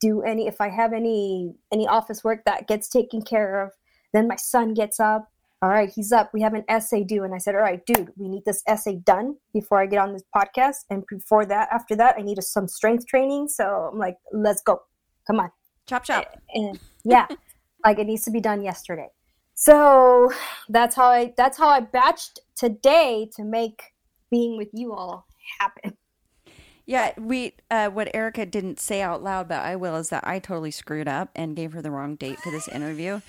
[0.00, 3.70] do any if I have any any office work that gets taken care of,
[4.12, 5.30] then my son gets up.
[5.62, 6.34] All right, he's up.
[6.34, 7.22] We have an essay due.
[7.22, 10.12] And I said, All right, dude, we need this essay done before I get on
[10.12, 10.84] this podcast.
[10.90, 13.48] And before that, after that, I need some strength training.
[13.48, 14.80] So I'm like, let's go.
[15.26, 15.50] Come on
[15.86, 16.40] Chop chop.
[16.54, 17.26] and yeah
[17.84, 19.08] like it needs to be done yesterday
[19.54, 20.30] so
[20.68, 23.82] that's how i that's how i batched today to make
[24.30, 25.26] being with you all
[25.60, 25.96] happen
[26.88, 30.38] Yeah, we uh, what Erika didn't say out loud, but I will, is that I
[30.38, 33.20] totally screwed up and gave her the wrong date for this interview,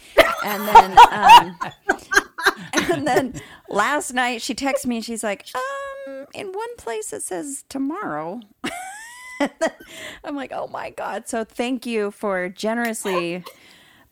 [0.45, 1.57] and then um,
[2.91, 7.23] and then last night she texted me and she's like, um, in one place it
[7.23, 8.41] says tomorrow.
[10.23, 11.27] I'm like, oh my god!
[11.27, 13.43] So thank you for generously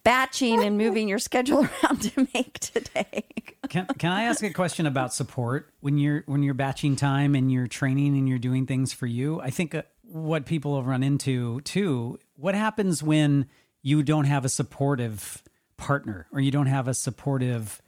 [0.04, 3.26] batching and moving your schedule around to make today.
[3.68, 7.52] Can can I ask a question about support when you're when you're batching time and
[7.52, 9.42] you're training and you're doing things for you?
[9.42, 12.20] I think uh, what people have run into too.
[12.36, 13.48] What happens when
[13.82, 15.44] you don't have a supportive
[15.78, 17.82] partner or you don't have a supportive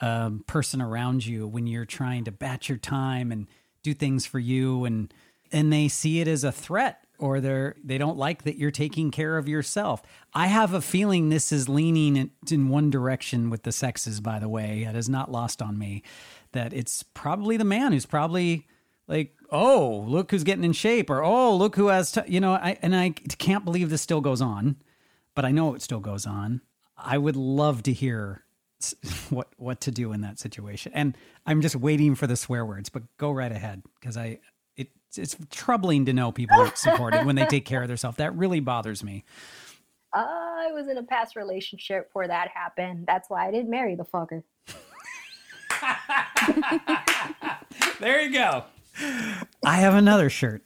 [0.00, 3.48] um, person around you when you're trying to batch your time and
[3.82, 5.12] do things for you and
[5.54, 9.10] and they see it as a threat or they're they don't like that you're taking
[9.10, 10.02] care of yourself.
[10.34, 14.48] I have a feeling this is leaning in, one direction with the sexes by the
[14.48, 14.82] way.
[14.84, 16.02] That is not lost on me
[16.52, 18.66] that it's probably the man who's probably
[19.06, 22.54] like, "Oh, look who's getting in shape," or "Oh, look who has," t-, you know.
[22.54, 24.76] I and I can't believe this still goes on,
[25.34, 26.62] but I know it still goes on.
[26.96, 28.44] I would love to hear
[29.30, 32.88] what what to do in that situation, and I'm just waiting for the swear words.
[32.88, 34.40] But go right ahead because I it
[35.18, 38.16] it's troubling to know people aren't supported when they take care of themselves.
[38.18, 39.24] That really bothers me.
[40.12, 44.04] i was in a past relationship where that happened that's why i didn't marry the
[44.04, 44.42] fucker
[48.00, 48.64] There you go.
[49.64, 50.62] I have another shirt.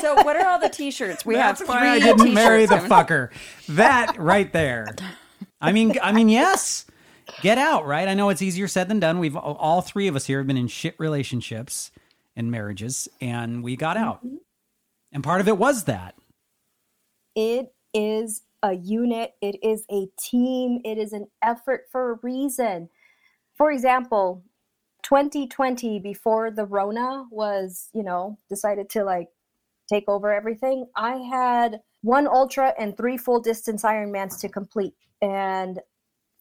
[0.00, 1.24] So what are all the T-shirts?
[1.24, 3.30] We have That's three why I didn't marry the fucker.
[3.68, 4.94] That right there.
[5.60, 6.86] I mean, I mean, yes.
[7.40, 8.08] Get out, right?
[8.08, 9.18] I know it's easier said than done.
[9.18, 11.90] We've all three of us here have been in shit relationships
[12.36, 14.24] and marriages, and we got out.
[14.24, 14.36] Mm-hmm.
[15.12, 16.14] And part of it was that.
[17.34, 22.88] It is a unit, it is a team, it is an effort for a reason.
[23.56, 24.44] For example,
[25.02, 29.28] 2020 before the Rona was, you know, decided to like
[29.88, 34.94] take over everything, I had one ultra and three full distance Ironmans to complete.
[35.20, 35.80] And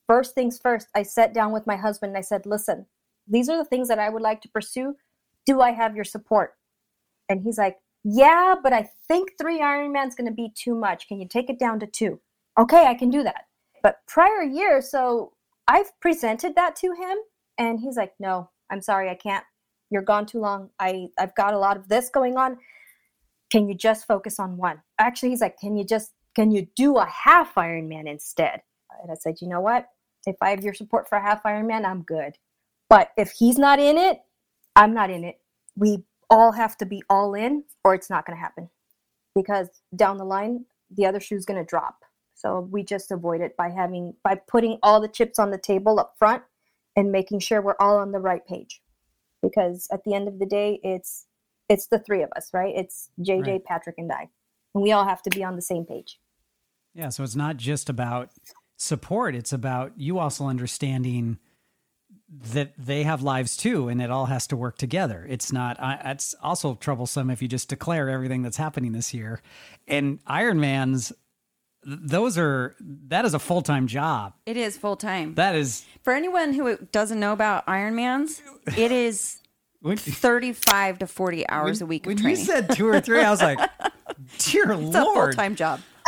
[0.07, 2.85] first things first, I sat down with my husband and I said, listen,
[3.27, 4.95] these are the things that I would like to pursue.
[5.45, 6.53] Do I have your support?
[7.29, 11.07] And he's like, yeah, but I think three Ironman's going to be too much.
[11.07, 12.19] Can you take it down to two?
[12.59, 13.45] Okay, I can do that.
[13.83, 15.33] But prior year, so
[15.67, 17.17] I've presented that to him
[17.57, 19.45] and he's like, no, I'm sorry, I can't.
[19.89, 20.69] You're gone too long.
[20.79, 22.57] I, I've got a lot of this going on.
[23.51, 24.81] Can you just focus on one?
[24.99, 28.61] Actually, he's like, can you just, can you do a half Ironman instead?
[29.01, 29.87] And I said, you know what?
[30.25, 32.37] If I have your support for a half Ironman, I'm good.
[32.89, 34.19] But if he's not in it,
[34.75, 35.39] I'm not in it.
[35.75, 38.69] We all have to be all in or it's not going to happen.
[39.35, 40.65] Because down the line
[40.95, 42.03] the other shoe's going to drop.
[42.33, 45.99] So we just avoid it by having by putting all the chips on the table
[45.99, 46.43] up front
[46.95, 48.81] and making sure we're all on the right page.
[49.41, 51.27] Because at the end of the day it's
[51.69, 52.73] it's the three of us right?
[52.75, 53.65] It's jj Right.
[53.65, 54.29] patrick and i.
[54.73, 56.19] And we all have to be on the same page.
[56.93, 58.31] Yeah, so it's not just about
[58.75, 61.39] support, it's about you also understanding
[62.31, 65.25] that they have lives too and it all has to work together.
[65.29, 69.41] It's not I, it's also troublesome if you just declare everything that's happening this year.
[69.87, 71.11] And Ironman's
[71.83, 74.33] those are that is a full-time job.
[74.45, 75.33] It is full time.
[75.35, 78.41] That is For anyone who doesn't know about Ironman's
[78.77, 79.41] it is
[79.81, 83.31] when, 35 to 40 hours a week when of you said two or three, I
[83.31, 83.57] was like,
[84.37, 85.81] dear it's a full-time job.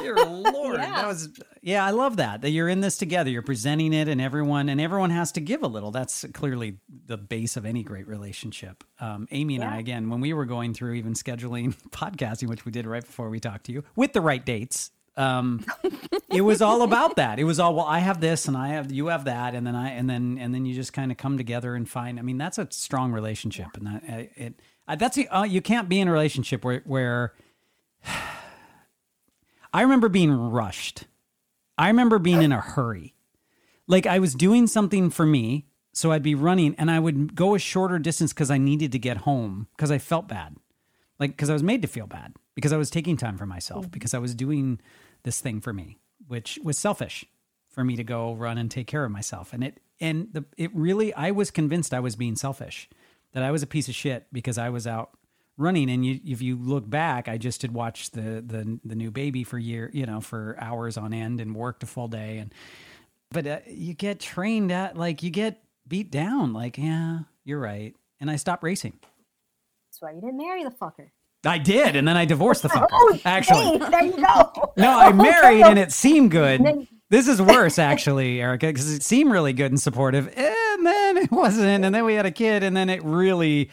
[0.00, 1.28] Dear Lord, that was
[1.60, 1.84] yeah.
[1.84, 3.30] I love that that you're in this together.
[3.30, 5.90] You're presenting it, and everyone and everyone has to give a little.
[5.90, 8.84] That's clearly the base of any great relationship.
[9.00, 12.72] Um, Amy and I, again, when we were going through even scheduling podcasting, which we
[12.72, 14.90] did right before we talked to you, with the right dates.
[15.14, 15.66] Um,
[16.30, 17.38] it was all about that.
[17.38, 17.84] It was all well.
[17.84, 20.54] I have this, and I have you have that, and then I and then and
[20.54, 22.18] then you just kind of come together and find.
[22.18, 24.54] I mean, that's a strong relationship, and that uh, it.
[24.88, 27.34] Uh, that's the, uh, you can't be in a relationship where where
[29.72, 31.04] I remember being rushed.
[31.78, 33.14] I remember being in a hurry.
[33.86, 37.54] Like I was doing something for me, so I'd be running and I would go
[37.54, 40.56] a shorter distance because I needed to get home because I felt bad.
[41.18, 43.86] Like because I was made to feel bad because I was taking time for myself
[43.86, 43.90] mm.
[43.90, 44.80] because I was doing
[45.22, 47.24] this thing for me, which was selfish
[47.68, 49.52] for me to go run and take care of myself.
[49.52, 52.88] And it and the it really I was convinced I was being selfish,
[53.32, 55.10] that I was a piece of shit because I was out
[55.56, 55.90] running.
[55.90, 59.44] And you if you look back i just had watched the the the new baby
[59.44, 62.38] for year you know for hours on end and worked a full day.
[62.38, 62.52] And
[63.30, 66.52] but uh, you get trained at like you get beat down.
[66.52, 67.94] Like yeah you're right.
[68.20, 68.98] And i stopped racing.
[69.88, 71.10] That's why you didn't marry the fucker.
[71.44, 71.96] I did.
[71.96, 73.78] And then i divorced the fucker oh actually.
[73.78, 74.72] there you go.
[74.76, 76.64] No i Okay, married and it seemed good.
[76.64, 80.28] Then- this is worse actually erika because it seemed really good and supportive.
[80.28, 81.84] And then it wasn't.
[81.84, 83.68] And then we had a kid and then it really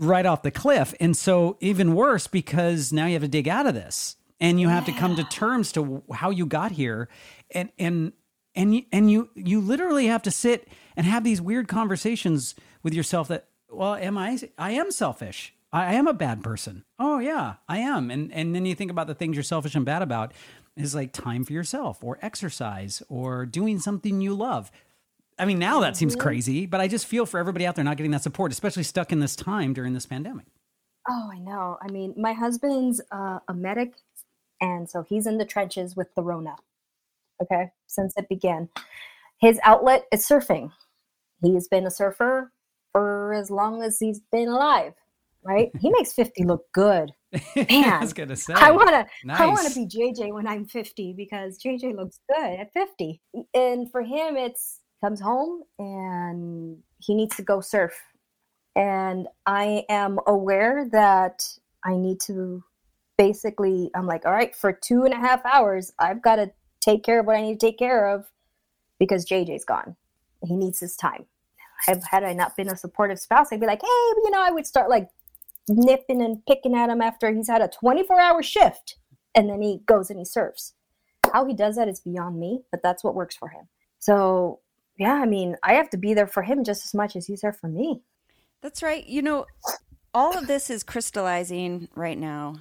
[0.00, 0.94] right off the cliff.
[0.98, 4.68] And so even worse because now you have to dig out of this and you
[4.68, 7.08] have to come to terms to how you got here
[7.52, 8.12] and and
[8.56, 12.94] and you, and you you literally have to sit and have these weird conversations with
[12.94, 15.54] yourself that well am I I am selfish.
[15.72, 16.84] I am a bad person.
[16.98, 18.10] Oh yeah, I am.
[18.10, 20.32] And and then you think about the things you're selfish and bad about
[20.76, 24.70] is like time for yourself or exercise or doing something you love.
[25.40, 27.96] I mean, now that seems crazy, but I just feel for everybody out there not
[27.96, 30.46] getting that support, especially stuck in this time during this pandemic.
[31.08, 31.78] Oh, I know.
[31.80, 33.94] I mean, my husband's uh, a medic,
[34.60, 36.56] and so he's in the trenches with the Rona.
[37.42, 38.68] Okay, since it began,
[39.40, 40.70] his outlet is surfing.
[41.42, 42.52] He's been a surfer
[42.92, 44.92] for as long as he's been alive.
[45.42, 45.70] Right?
[45.80, 47.12] He makes fifty look good.
[47.56, 48.52] Man, I was gonna say.
[48.54, 49.06] I want to.
[49.32, 53.20] I wanna be JJ when I'm 50 because JJ looks good at 50.
[53.54, 57.94] And for him, it's comes home and he needs to go surf.
[58.76, 61.46] And I am aware that
[61.84, 62.62] I need to
[63.18, 63.90] basically.
[63.94, 67.20] I'm like, all right, for two and a half hours, I've got to take care
[67.20, 68.26] of what I need to take care of
[68.98, 69.96] because JJ's gone.
[70.42, 71.26] He needs his time.
[71.86, 74.50] Have had I not been a supportive spouse, I'd be like, hey, you know, I
[74.50, 75.08] would start like
[75.68, 78.96] nipping and picking at him after he's had a 24 hour shift
[79.34, 80.74] and then he goes and he surfs.
[81.32, 83.68] How he does that is beyond me, but that's what works for him.
[83.98, 84.60] So,
[85.00, 87.40] yeah, I mean, I have to be there for him just as much as he's
[87.40, 88.02] there for me.
[88.60, 89.04] That's right.
[89.06, 89.46] You know,
[90.12, 92.56] all of this is crystallizing right now.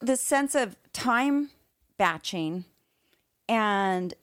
[0.00, 1.50] The sense of time
[1.98, 2.64] batching
[3.46, 4.14] and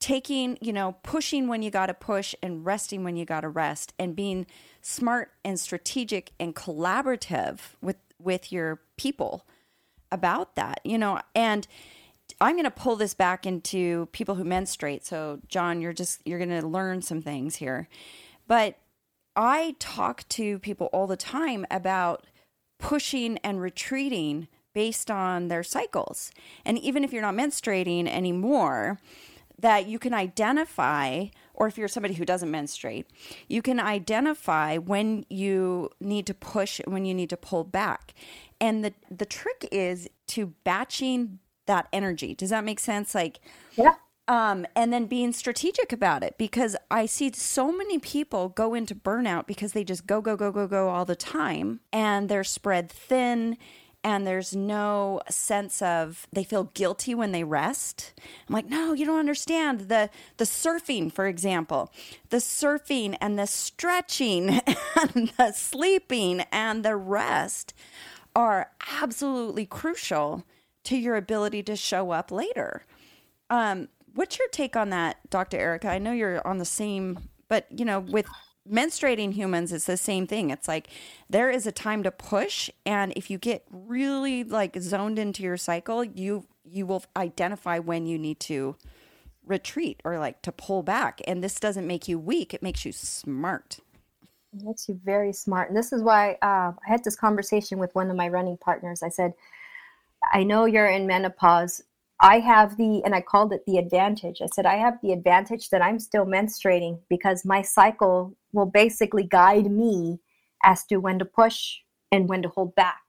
[0.00, 3.48] taking, you know, pushing when you got to push and resting when you got to
[3.48, 4.46] rest and being
[4.82, 9.46] smart and strategic and collaborative with with your people
[10.12, 11.66] about that, you know, and
[12.40, 15.04] I'm going to pull this back into people who menstruate.
[15.04, 17.88] So, John, you're just you're going to learn some things here.
[18.46, 18.78] But
[19.36, 22.26] I talk to people all the time about
[22.78, 26.32] pushing and retreating based on their cycles.
[26.64, 28.98] And even if you're not menstruating anymore,
[29.58, 33.06] that you can identify, or if you're somebody who doesn't menstruate,
[33.48, 38.14] you can identify when you need to push when you need to pull back.
[38.60, 42.34] And the, the trick is to batching that energy.
[42.34, 43.14] Does that make sense?
[43.14, 43.40] Like,
[43.76, 43.94] Yeah.
[44.28, 48.94] um, and then being strategic about it because I see so many people go into
[48.94, 52.90] burnout because they just go, go, go, go, go all the time and they're spread
[52.90, 53.58] thin
[54.02, 58.12] and there's no sense of they feel guilty when they rest.
[58.46, 59.88] I'm like, no, you don't understand.
[59.88, 61.90] The the surfing, for example,
[62.28, 64.50] the surfing and the stretching
[65.00, 67.72] and the sleeping and the rest
[68.36, 70.44] are absolutely crucial
[70.84, 72.84] to your ability to show up later.
[73.50, 75.58] Um, what's your take on that, Dr.
[75.58, 75.88] Erika?
[75.88, 78.26] I know you're on the same, but you know, with
[78.70, 80.50] menstruating humans, it's the same thing.
[80.50, 80.88] It's like
[81.30, 85.56] there is a time to push, and if you get really like zoned into your
[85.56, 88.76] cycle, you you will identify when you need to
[89.46, 91.20] retreat or like to pull back.
[91.26, 93.80] And this doesn't make you weak; it makes you smart.
[94.54, 95.68] It makes you very smart.
[95.68, 99.02] And this is why uh, I had this conversation with one of my running partners.
[99.02, 99.34] I said,
[100.32, 101.82] I know you're in menopause.
[102.20, 104.40] I have the, and I called it the advantage.
[104.40, 109.24] I said, I have the advantage that I'm still menstruating because my cycle will basically
[109.24, 110.20] guide me
[110.64, 111.78] as to when to push
[112.12, 113.02] and when to hold back.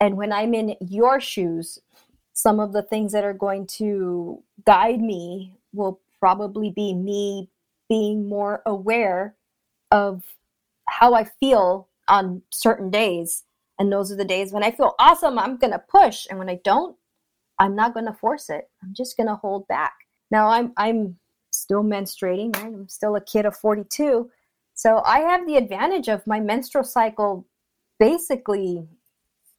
[0.00, 1.78] And when I'm in your shoes,
[2.32, 7.48] some of the things that are going to guide me will probably be me
[7.88, 9.34] being more aware
[9.90, 10.22] of
[10.88, 13.44] how I feel on certain days.
[13.78, 16.26] And those are the days when I feel awesome, I'm going to push.
[16.30, 16.96] And when I don't,
[17.58, 18.68] I'm not going to force it.
[18.82, 19.94] I'm just going to hold back.
[20.30, 21.16] Now I'm I'm
[21.50, 22.66] still menstruating, right?
[22.66, 24.30] I'm still a kid of 42.
[24.74, 27.46] So I have the advantage of my menstrual cycle
[27.98, 28.86] basically,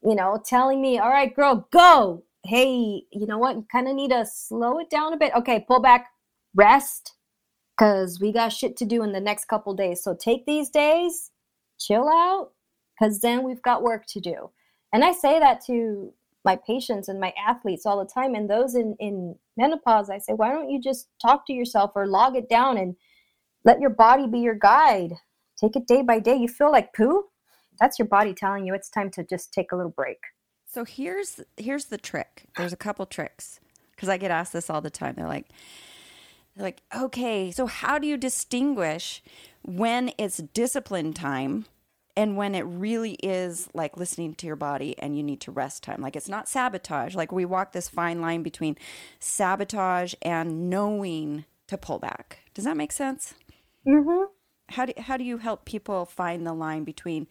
[0.03, 3.55] you know, telling me, "All right, girl, go." Hey, you know what?
[3.55, 5.33] You kind of need to slow it down a bit.
[5.35, 6.07] Okay, pull back,
[6.55, 7.13] rest
[7.77, 10.03] cuz we got shit to do in the next couple days.
[10.03, 11.31] So take these days,
[11.79, 12.51] chill out
[12.99, 14.51] cuz then we've got work to do.
[14.93, 16.13] And I say that to
[16.45, 20.31] my patients and my athletes all the time and those in in menopause i say
[20.31, 22.95] why don't you just talk to yourself or log it down and
[23.65, 25.13] let your body be your guide
[25.61, 27.25] take it day by day you feel like poo
[27.81, 30.19] that's your body telling you it's time to just take a little break
[30.69, 32.45] So here's here's the trick.
[32.57, 33.59] There's a couple tricks
[33.91, 35.15] because I get asked this all the time.
[35.15, 35.47] They're like,
[36.55, 39.23] they're like, okay, so how do you distinguish
[39.63, 41.65] when it's discipline time
[42.17, 45.83] and when it really is like listening to your body and you need to rest
[45.83, 46.01] time?
[46.01, 47.15] Like it's not sabotage.
[47.15, 48.75] Like we walk this fine line between
[49.19, 52.39] sabotage and knowing to pull back.
[52.53, 53.35] Does that make sense?
[53.87, 54.25] mm-hmm.
[54.69, 57.27] how do how do you help people find the line between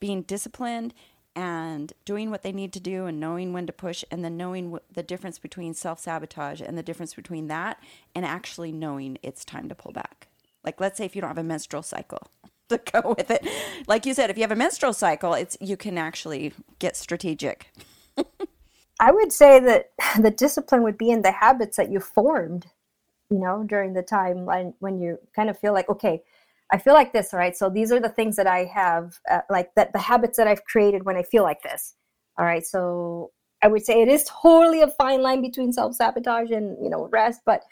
[0.00, 0.94] being disciplined
[1.36, 4.70] and doing what they need to do and knowing when to push and then knowing
[4.72, 7.80] what, the difference between self-sabotage and the difference between that
[8.14, 10.28] and actually knowing it's time to pull back
[10.64, 12.28] like let's say if you don't have a menstrual cycle
[12.68, 13.46] to go with it.
[13.86, 17.72] Like you said if you have a menstrual cycle it's you can actually get strategic.
[19.00, 19.90] I would say that
[20.20, 22.66] the discipline would be in the habits that you formed
[23.30, 26.22] you know during the time when, when you kind of feel like okay
[26.72, 27.56] i feel like this all right?
[27.56, 30.64] So these are the things that i have uh, like that the habits that i've
[30.64, 31.94] created when i feel like this.
[32.38, 32.64] All right.
[32.64, 37.08] So i would say it is totally a fine line between self-sabotage and you know
[37.10, 37.62] rest but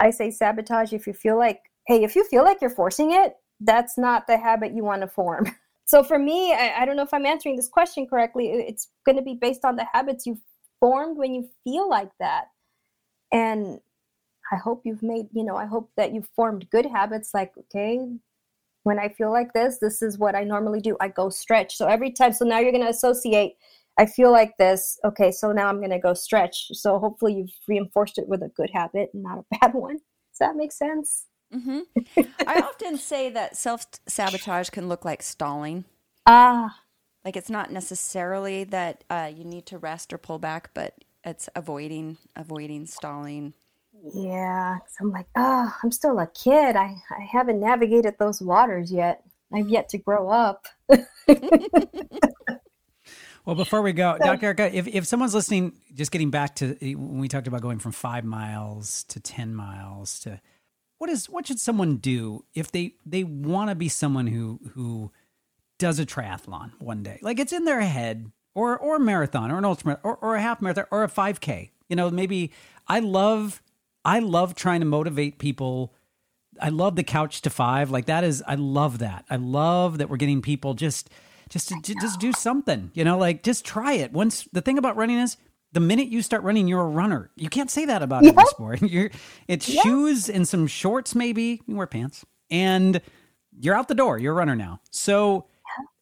[0.00, 3.34] i say sabotage if you feel like hey if you feel like you're forcing it
[3.60, 5.46] that's not the habit you want to form
[5.86, 9.16] so for me I, I don't know if i'm answering this question correctly it's going
[9.16, 10.42] to be based on the habits you've
[10.80, 12.46] formed when you feel like that
[13.32, 13.80] and
[14.52, 18.00] I hope you've made, you know, I hope that you've formed good habits like, okay,
[18.84, 20.96] when I feel like this, this is what I normally do.
[21.00, 21.76] I go stretch.
[21.76, 23.56] So every time, so now you're going to associate,
[23.98, 24.98] I feel like this.
[25.04, 26.68] Okay, so now I'm going to go stretch.
[26.72, 29.96] So hopefully you've reinforced it with a good habit and not a bad one.
[29.96, 31.26] Does that make sense?
[31.62, 31.80] Hmm
[32.46, 35.84] i often say that self-sabotage can look like stalling
[36.26, 36.80] Ah,
[37.24, 40.94] like it's not necessarily that uh, you need to rest or pull back but
[41.24, 43.54] it's avoiding avoiding stalling
[44.14, 44.78] yeah.
[44.80, 46.76] 'Cause I'm like, oh, I'm still a kid.
[46.76, 49.22] I, I haven't navigated those waters yet.
[49.54, 50.66] I've yet to grow up.
[53.44, 54.46] Well, before we go, Dr.
[54.46, 57.92] Erika, if, if someone's listening, just getting back to when we talked about going from
[57.92, 60.40] five miles to 10 miles to
[60.98, 65.10] what is, what should someone do if they, they want to be someone who, who
[65.78, 67.18] does a triathlon one day.
[67.22, 70.40] Like it's in their head, or or a marathon, or an ultra, or or a
[70.40, 71.72] half marathon, or a five k.
[71.88, 72.52] You know, maybe
[72.88, 73.62] I love
[74.04, 75.94] I love trying to motivate people.
[76.60, 77.90] I love the couch to five.
[77.90, 79.24] Like that is I love that.
[79.28, 81.10] I love that we're getting people just
[81.48, 82.90] just to just do something.
[82.94, 84.12] You know, like just try it.
[84.12, 85.36] Once the thing about running is
[85.76, 87.30] the minute you start running, you're a runner.
[87.36, 88.80] You can't say that about every sport.
[88.82, 89.10] You're
[89.46, 91.60] it's shoes and some shorts, maybe.
[91.66, 92.24] You wear pants.
[92.50, 92.98] And
[93.60, 94.16] you're out the door.
[94.16, 94.80] You're a runner now.
[94.90, 95.48] So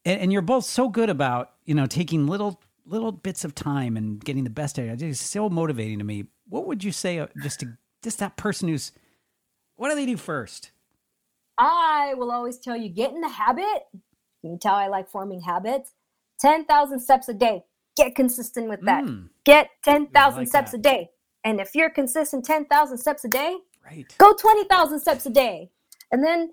[0.05, 3.97] and, and you're both so good about, you know, taking little little bits of time
[3.97, 5.09] and getting the best out of it.
[5.09, 6.27] It's so motivating to me.
[6.49, 8.93] What would you say uh, just to just that person who's
[9.75, 10.71] what do they do first?
[11.59, 13.89] I will always tell you get in the habit.
[14.43, 15.95] You can tell I like forming habits.
[16.39, 17.65] 10,000 steps a day.
[17.97, 19.05] Get consistent with that.
[19.05, 19.29] Mm.
[19.45, 20.79] Get 10,000 like steps that.
[20.79, 21.11] a day.
[21.45, 24.13] And if you're consistent 10,000 steps a day, Right.
[24.19, 25.71] go 20,000 steps a day.
[26.11, 26.51] And then,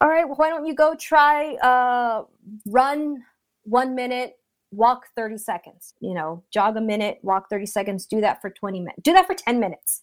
[0.00, 2.24] all right, well, why don't you go try uh,
[2.66, 3.22] run
[3.64, 4.38] one minute,
[4.72, 5.94] walk 30 seconds?
[6.00, 9.26] You know, jog a minute, walk 30 seconds, do that for 20 minutes, do that
[9.26, 10.02] for 10 minutes.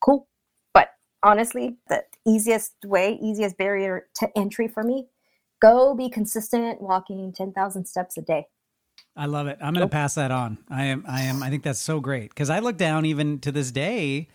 [0.00, 0.26] Cool.
[0.72, 0.90] But
[1.22, 5.08] honestly, the easiest way, easiest barrier to entry for me,
[5.60, 8.46] go be consistent walking 10,000 steps a day.
[9.16, 9.58] I love it.
[9.60, 10.58] I'm going to pass that on.
[10.68, 11.04] I am.
[11.08, 11.42] I am.
[11.42, 14.28] I think that's so great because I look down even to this day.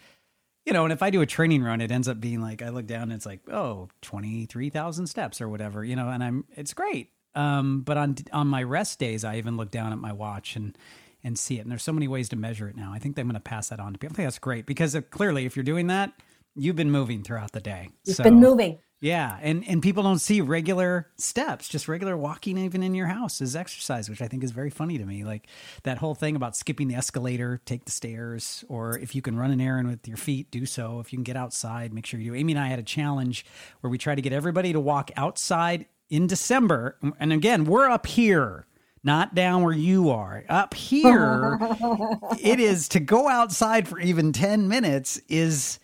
[0.65, 2.69] You know, and if I do a training run, it ends up being like I
[2.69, 5.83] look down and it's like oh oh, twenty three thousand steps or whatever.
[5.83, 7.11] You know, and I'm it's great.
[7.35, 10.75] Um, but on on my rest days, I even look down at my watch and
[11.23, 11.61] and see it.
[11.61, 12.91] And there's so many ways to measure it now.
[12.93, 14.13] I think I'm going to pass that on to people.
[14.13, 16.13] I think that's great because uh, clearly, if you're doing that,
[16.55, 17.89] you've been moving throughout the day.
[18.05, 18.79] You've So- been moving.
[19.01, 23.41] Yeah, and and people don't see regular steps, just regular walking even in your house
[23.41, 25.23] is exercise, which I think is very funny to me.
[25.23, 25.47] Like
[25.83, 29.51] that whole thing about skipping the escalator, take the stairs, or if you can run
[29.51, 30.99] an errand with your feet, do so.
[30.99, 32.37] If you can get outside, make sure you do.
[32.37, 33.45] Amy and I had a challenge
[33.81, 38.05] where we tried to get everybody to walk outside in December, and again, we're up
[38.07, 38.65] here.
[39.03, 40.43] Not down where you are.
[40.49, 41.59] Up here,
[42.41, 45.79] it is to go outside for even 10 minutes is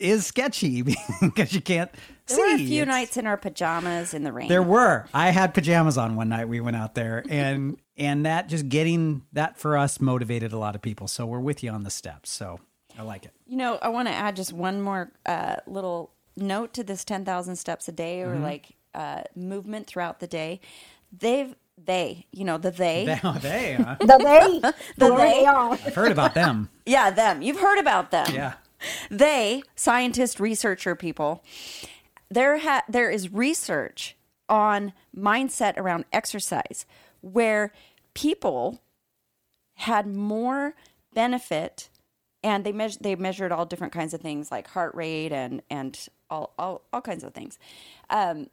[0.00, 0.82] is sketchy
[1.20, 1.90] because you can't
[2.26, 4.48] There were a few It's- nights in our pajamas in the rain.
[4.48, 5.06] there were.
[5.14, 6.48] I had pajamas on one night.
[6.48, 10.74] We went out there, and and that just getting that for us motivated a lot
[10.74, 11.06] of people.
[11.08, 12.30] So we're with you on the steps.
[12.30, 12.60] So
[12.98, 13.32] I like it.
[13.46, 17.56] You know, I want to add just one more uh, little note to this 10,000
[17.56, 18.32] steps a day Mm-hmm.
[18.32, 20.60] or like uh, movement throughout the day.
[21.16, 23.96] They've, they, you know, the they, They, oh, they, huh?
[24.00, 24.60] The they,
[24.98, 25.40] The the they?
[25.40, 25.46] they.
[25.46, 26.68] I've heard about them.
[26.84, 27.40] yeah, them.
[27.42, 28.26] You've heard about them.
[28.34, 28.54] Yeah.
[29.10, 31.42] They, scientist, researcher people,
[32.30, 34.16] there ha- there is research
[34.48, 36.86] on mindset around exercise
[37.20, 37.72] where
[38.14, 38.80] people
[39.74, 40.74] had more
[41.12, 41.88] benefit
[42.42, 46.08] and they measured they measured all different kinds of things like heart rate and and
[46.30, 47.58] all all, all kinds of things
[48.10, 48.48] um,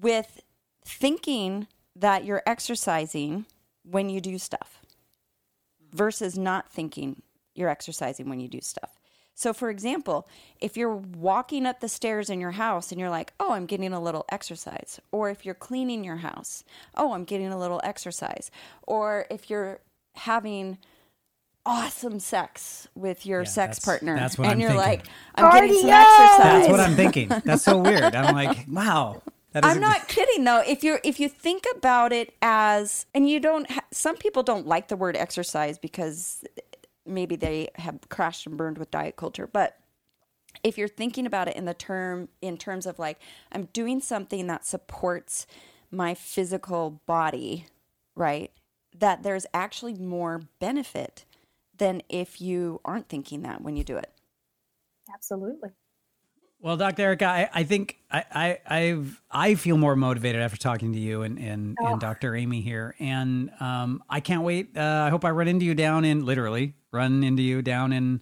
[0.00, 0.40] with
[0.84, 3.46] thinking that you're exercising
[3.82, 4.82] when you do stuff
[5.92, 7.22] versus not thinking
[7.54, 9.00] you're exercising when you do stuff.
[9.38, 10.26] So, for example,
[10.62, 13.92] if you're walking up the stairs in your house and you're like, oh, I'm getting
[13.92, 16.64] a little exercise, or if you're cleaning your house,
[16.96, 18.50] oh, I'm getting a little exercise,
[18.86, 19.80] or if you're
[20.14, 20.78] having
[21.66, 24.88] awesome sex with your Yeah, sex that's- partner that's what and I'm you're thinking.
[24.88, 26.38] like, I'm getting some exercise.
[26.42, 27.28] That's what I'm thinking.
[27.44, 28.14] That's so weird.
[28.14, 29.22] I'm like, wow.
[29.54, 30.62] I'm not kidding though.
[30.66, 34.66] If you're if you think about it as and you don't ha- some people don't
[34.66, 36.44] like the word exercise because
[37.06, 39.78] maybe they have crashed and burned with diet culture, but
[40.62, 43.18] if you're thinking about it in the term in terms of like
[43.52, 45.46] I'm doing something that supports
[45.90, 47.66] my physical body,
[48.14, 48.50] right?
[48.96, 51.24] That there's actually more benefit
[51.76, 54.10] than if you aren't thinking that when you do it.
[55.12, 55.70] Absolutely.
[56.60, 57.02] Well, Dr.
[57.02, 61.22] Erika, I, I think I, I I've I feel more motivated after talking to you
[61.22, 62.34] and and, and Dr.
[62.34, 64.76] Amy here, and um, I can't wait.
[64.76, 68.20] Uh, I hope I run into you down in literally run into you down in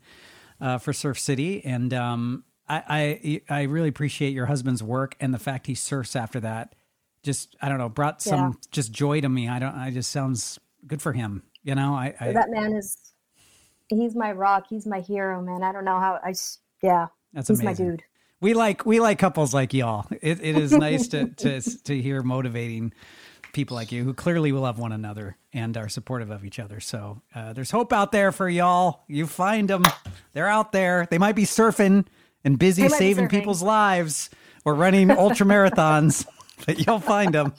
[0.60, 5.32] uh, for Surf City, and um, I, I I really appreciate your husband's work and
[5.32, 6.74] the fact he surfs after that.
[7.22, 8.52] Just I don't know, brought some Yeah.
[8.72, 9.48] just joy to me.
[9.48, 9.74] I don't.
[9.74, 11.44] I just sounds good for him.
[11.62, 13.14] You know, I, I that man is,
[13.88, 14.66] he's my rock.
[14.68, 15.62] He's my hero, man.
[15.62, 16.34] I don't know how I.
[16.82, 17.06] yeah.
[17.32, 17.86] That's he's amazing.
[17.86, 18.02] my dude.
[18.44, 20.06] We like we like couples like y'all.
[20.20, 22.92] It, it is nice to, to to hear motivating
[23.54, 26.78] people like you who clearly will love one another and are supportive of each other.
[26.78, 29.04] So uh, there's hope out there for y'all.
[29.08, 29.82] You find them;
[30.34, 31.08] they're out there.
[31.10, 32.04] They might be surfing
[32.44, 33.30] and busy They might be saving surfing.
[33.30, 34.28] people's lives
[34.66, 36.26] or running ultra marathons,
[36.66, 37.54] but you'll find them.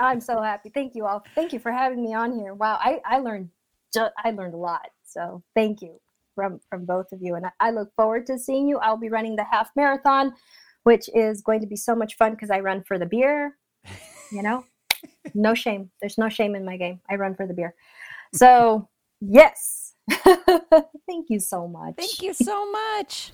[0.00, 0.70] I'm so happy.
[0.70, 1.24] Thank you all.
[1.36, 2.54] Thank you for having me on here.
[2.54, 3.50] Wow, I, I learned
[3.94, 4.88] ju- I learned a lot.
[5.04, 6.00] So thank you
[6.34, 8.78] from from both of you, and I, I look forward to seeing you.
[8.78, 10.34] I'll be running the half marathon,
[10.84, 13.56] which is going to be so much fun because I run for the beer.
[14.30, 14.64] You know,
[15.34, 15.90] No shame.
[16.00, 17.00] There's no shame in my game.
[17.10, 17.74] I run for the beer.
[18.34, 18.88] So,
[19.20, 19.94] yes.
[20.10, 21.94] Thank you so much.
[21.96, 23.32] Thank you so much.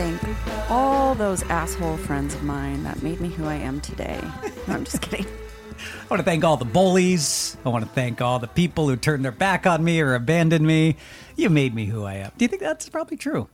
[0.00, 4.18] Thank all those asshole friends of mine that made me who I am today.
[4.66, 5.26] No, I'm just kidding.
[5.78, 7.58] I want to thank all the bullies.
[7.66, 10.66] I want to thank all the people who turned their back on me or abandoned
[10.66, 10.96] me.
[11.36, 12.32] You made me who I am.
[12.38, 13.48] Do you think that's probably true?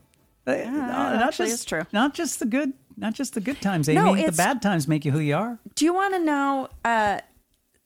[0.47, 1.83] Uh, not actually, just, true.
[1.93, 4.01] Not just the good, not just the good times, Amy.
[4.01, 5.59] No, the bad times make you who you are.
[5.75, 7.21] Do you want to know uh,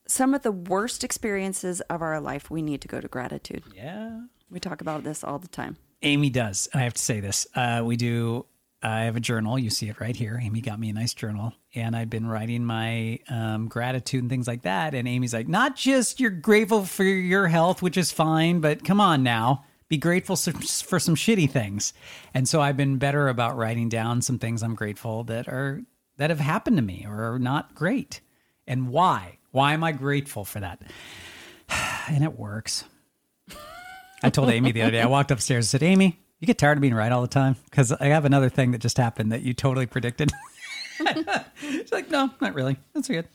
[0.07, 2.51] some of the worst experiences of our life?
[2.51, 3.63] We need to go to gratitude.
[3.75, 4.21] Yeah.
[4.51, 5.79] We talk about this all the time.
[6.03, 6.69] Amy does.
[6.75, 7.47] I have to say this.
[7.55, 8.47] Uh, we do.
[8.83, 9.59] I have a journal.
[9.59, 10.41] You see it right here.
[10.43, 14.49] Amy got me a nice journal, and I've been writing my um, gratitude and things
[14.49, 14.95] like that.
[14.95, 19.01] And Amy's like, not just you're grateful for your health, which is fine, but come
[19.01, 21.93] on now, be grateful for some shitty things.
[22.33, 25.83] And so I've been better about writing down some things I'm grateful that are
[26.17, 28.21] that have happened to me or are not great,
[28.67, 29.39] and why.
[29.53, 30.83] Why am I grateful for that?
[32.09, 32.85] And it works.
[34.23, 36.79] I told Amy the other day, I walked upstairs and said, Amy, you get tired
[36.79, 37.57] of being right all the time?
[37.67, 40.31] Because I have another thing that just happened that you totally predicted.
[41.61, 42.79] She's like, no, not really.
[42.95, 43.29] That's good.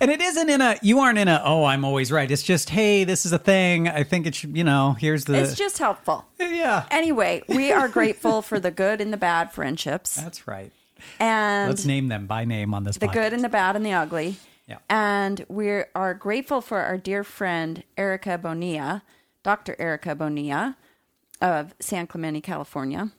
[0.00, 2.30] And it isn't in a, you aren't in a, oh, I'm always right.
[2.30, 3.88] It's just, hey, this is a thing.
[3.88, 5.36] I think it should, you know, here's the.
[5.36, 6.26] It's just helpful.
[6.38, 6.86] yeah.
[6.90, 10.16] Anyway, we are grateful for the good and the bad friendships.
[10.16, 10.72] That's right.
[11.20, 13.12] And Let's name them by name on this the podcast.
[13.12, 14.36] good and the bad and the ugly.
[14.66, 14.78] Yeah.
[14.88, 19.02] And we are grateful for our dear friend Erika Bonilla,
[19.42, 19.76] Dr.
[19.78, 20.76] Erika Bonilla
[21.40, 23.10] of San Clemente, California,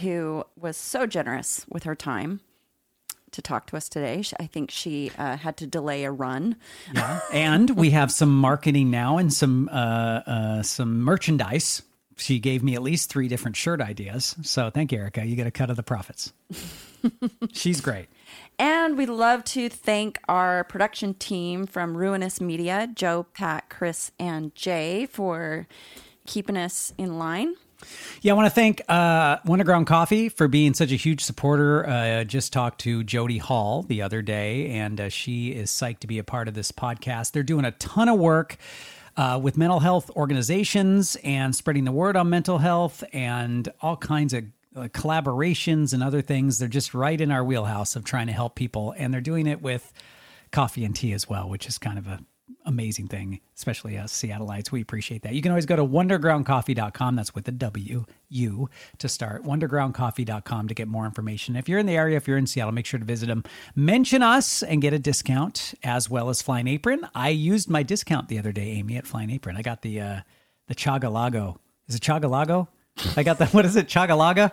[0.00, 2.40] who was so generous with her time
[3.32, 4.22] to talk to us today.
[4.38, 6.56] I think she uh, had to delay a run.
[6.92, 7.20] Yeah.
[7.32, 11.82] and we have some marketing now and some uh, uh, some merchandise.
[12.16, 14.36] She gave me at least three different shirt ideas.
[14.42, 15.24] So thank you, Erika.
[15.24, 16.32] You get a cut of the profits.
[17.52, 18.06] She's great.
[18.56, 24.54] And we'd love to thank our production team from Ruinous Media Joe, Pat, Chris, and
[24.54, 25.66] Jay for
[26.26, 27.54] keeping us in line.
[28.22, 31.86] Yeah, I want to thank uh, Wonderground Coffee for being such a huge supporter.
[31.86, 36.00] Uh, I just talked to Jody Hall the other day, and uh, she is psyched
[36.00, 37.32] to be a part of this podcast.
[37.32, 38.56] They're doing a ton of work
[39.16, 44.32] uh, with mental health organizations and spreading the word on mental health and all kinds
[44.32, 44.44] of
[44.74, 46.58] uh, collaborations and other things.
[46.58, 49.62] They're just right in our wheelhouse of trying to help people, and they're doing it
[49.62, 49.92] with
[50.50, 52.20] coffee and tea as well, which is kind of a
[52.66, 54.70] amazing thing, especially us Seattleites.
[54.70, 55.34] We appreciate that.
[55.34, 57.16] You can always go to wondergroundcoffee.com.
[57.16, 58.68] That's with a W U
[58.98, 59.44] to start.
[59.44, 61.56] Wondergroundcoffee.com to get more information.
[61.56, 63.44] If you're in the area, if you're in Seattle, make sure to visit them.
[63.74, 67.06] Mention us and get a discount as well as Flying Apron.
[67.14, 69.56] I used my discount the other day, Amy, at Flying Apron.
[69.56, 70.20] I got the uh
[70.68, 71.56] the Chagalago.
[71.88, 72.68] Is it Chagalago?
[73.16, 73.88] I got the what is it?
[73.88, 74.52] Chagalaga?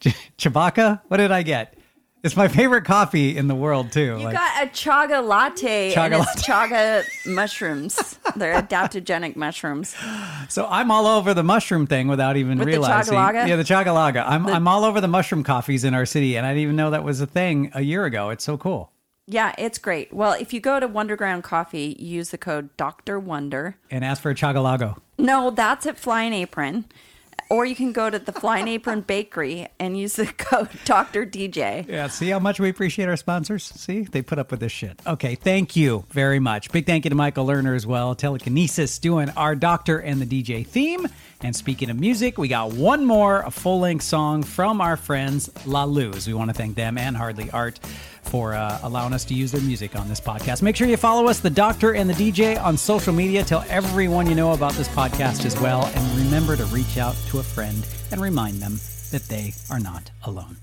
[0.00, 1.00] Ch- Chewbacca?
[1.08, 1.76] What did I get?
[2.22, 4.16] It's my favorite coffee in the world too.
[4.18, 8.18] You Like- got a chaga latte and Chaga it's chaga mushrooms.
[8.36, 9.94] They're adaptogenic mushrooms.
[10.48, 13.14] So I'm all over the mushroom thing without even With the realizing.
[13.14, 13.48] Chagalaga?
[13.48, 14.24] Yeah, the chagalaga.
[14.26, 16.90] I'm I'm all over the mushroom coffees in our city, and I didn't even know
[16.90, 18.30] that was a thing a year ago.
[18.30, 18.92] It's so cool.
[19.26, 20.12] Yeah, it's great.
[20.12, 23.18] Well, if you go to Wonderground Coffee, use the code Dr.
[23.20, 23.76] Wonder.
[23.90, 24.98] And ask for a chagalago.
[25.18, 26.84] No, that's at Flying Apron.
[27.52, 31.26] Or you can go to the Flying Apron Bakery and use the code Dr.
[31.26, 31.86] DJ.
[31.86, 33.62] Yeah, see how much we appreciate our sponsors?
[33.62, 34.98] See, they put up with this shit.
[35.06, 36.72] Okay, thank you very much.
[36.72, 38.14] Big thank you to Michael Lerner as well.
[38.14, 41.06] Telekinesis doing our Doctor and the DJ theme.
[41.44, 45.84] And speaking of music, we got one more, full length song from our friends La
[45.84, 46.26] Luz.
[46.26, 47.80] We want to thank them and Hardly Art
[48.22, 50.62] for uh, allowing us to use their music on this podcast.
[50.62, 53.42] Make sure you follow us, the Doctor and the DJ, on social media.
[53.42, 55.86] Tell everyone you know about this podcast as well.
[55.94, 58.78] And remember to reach out to a friend and remind them
[59.10, 60.56] that they are not alone.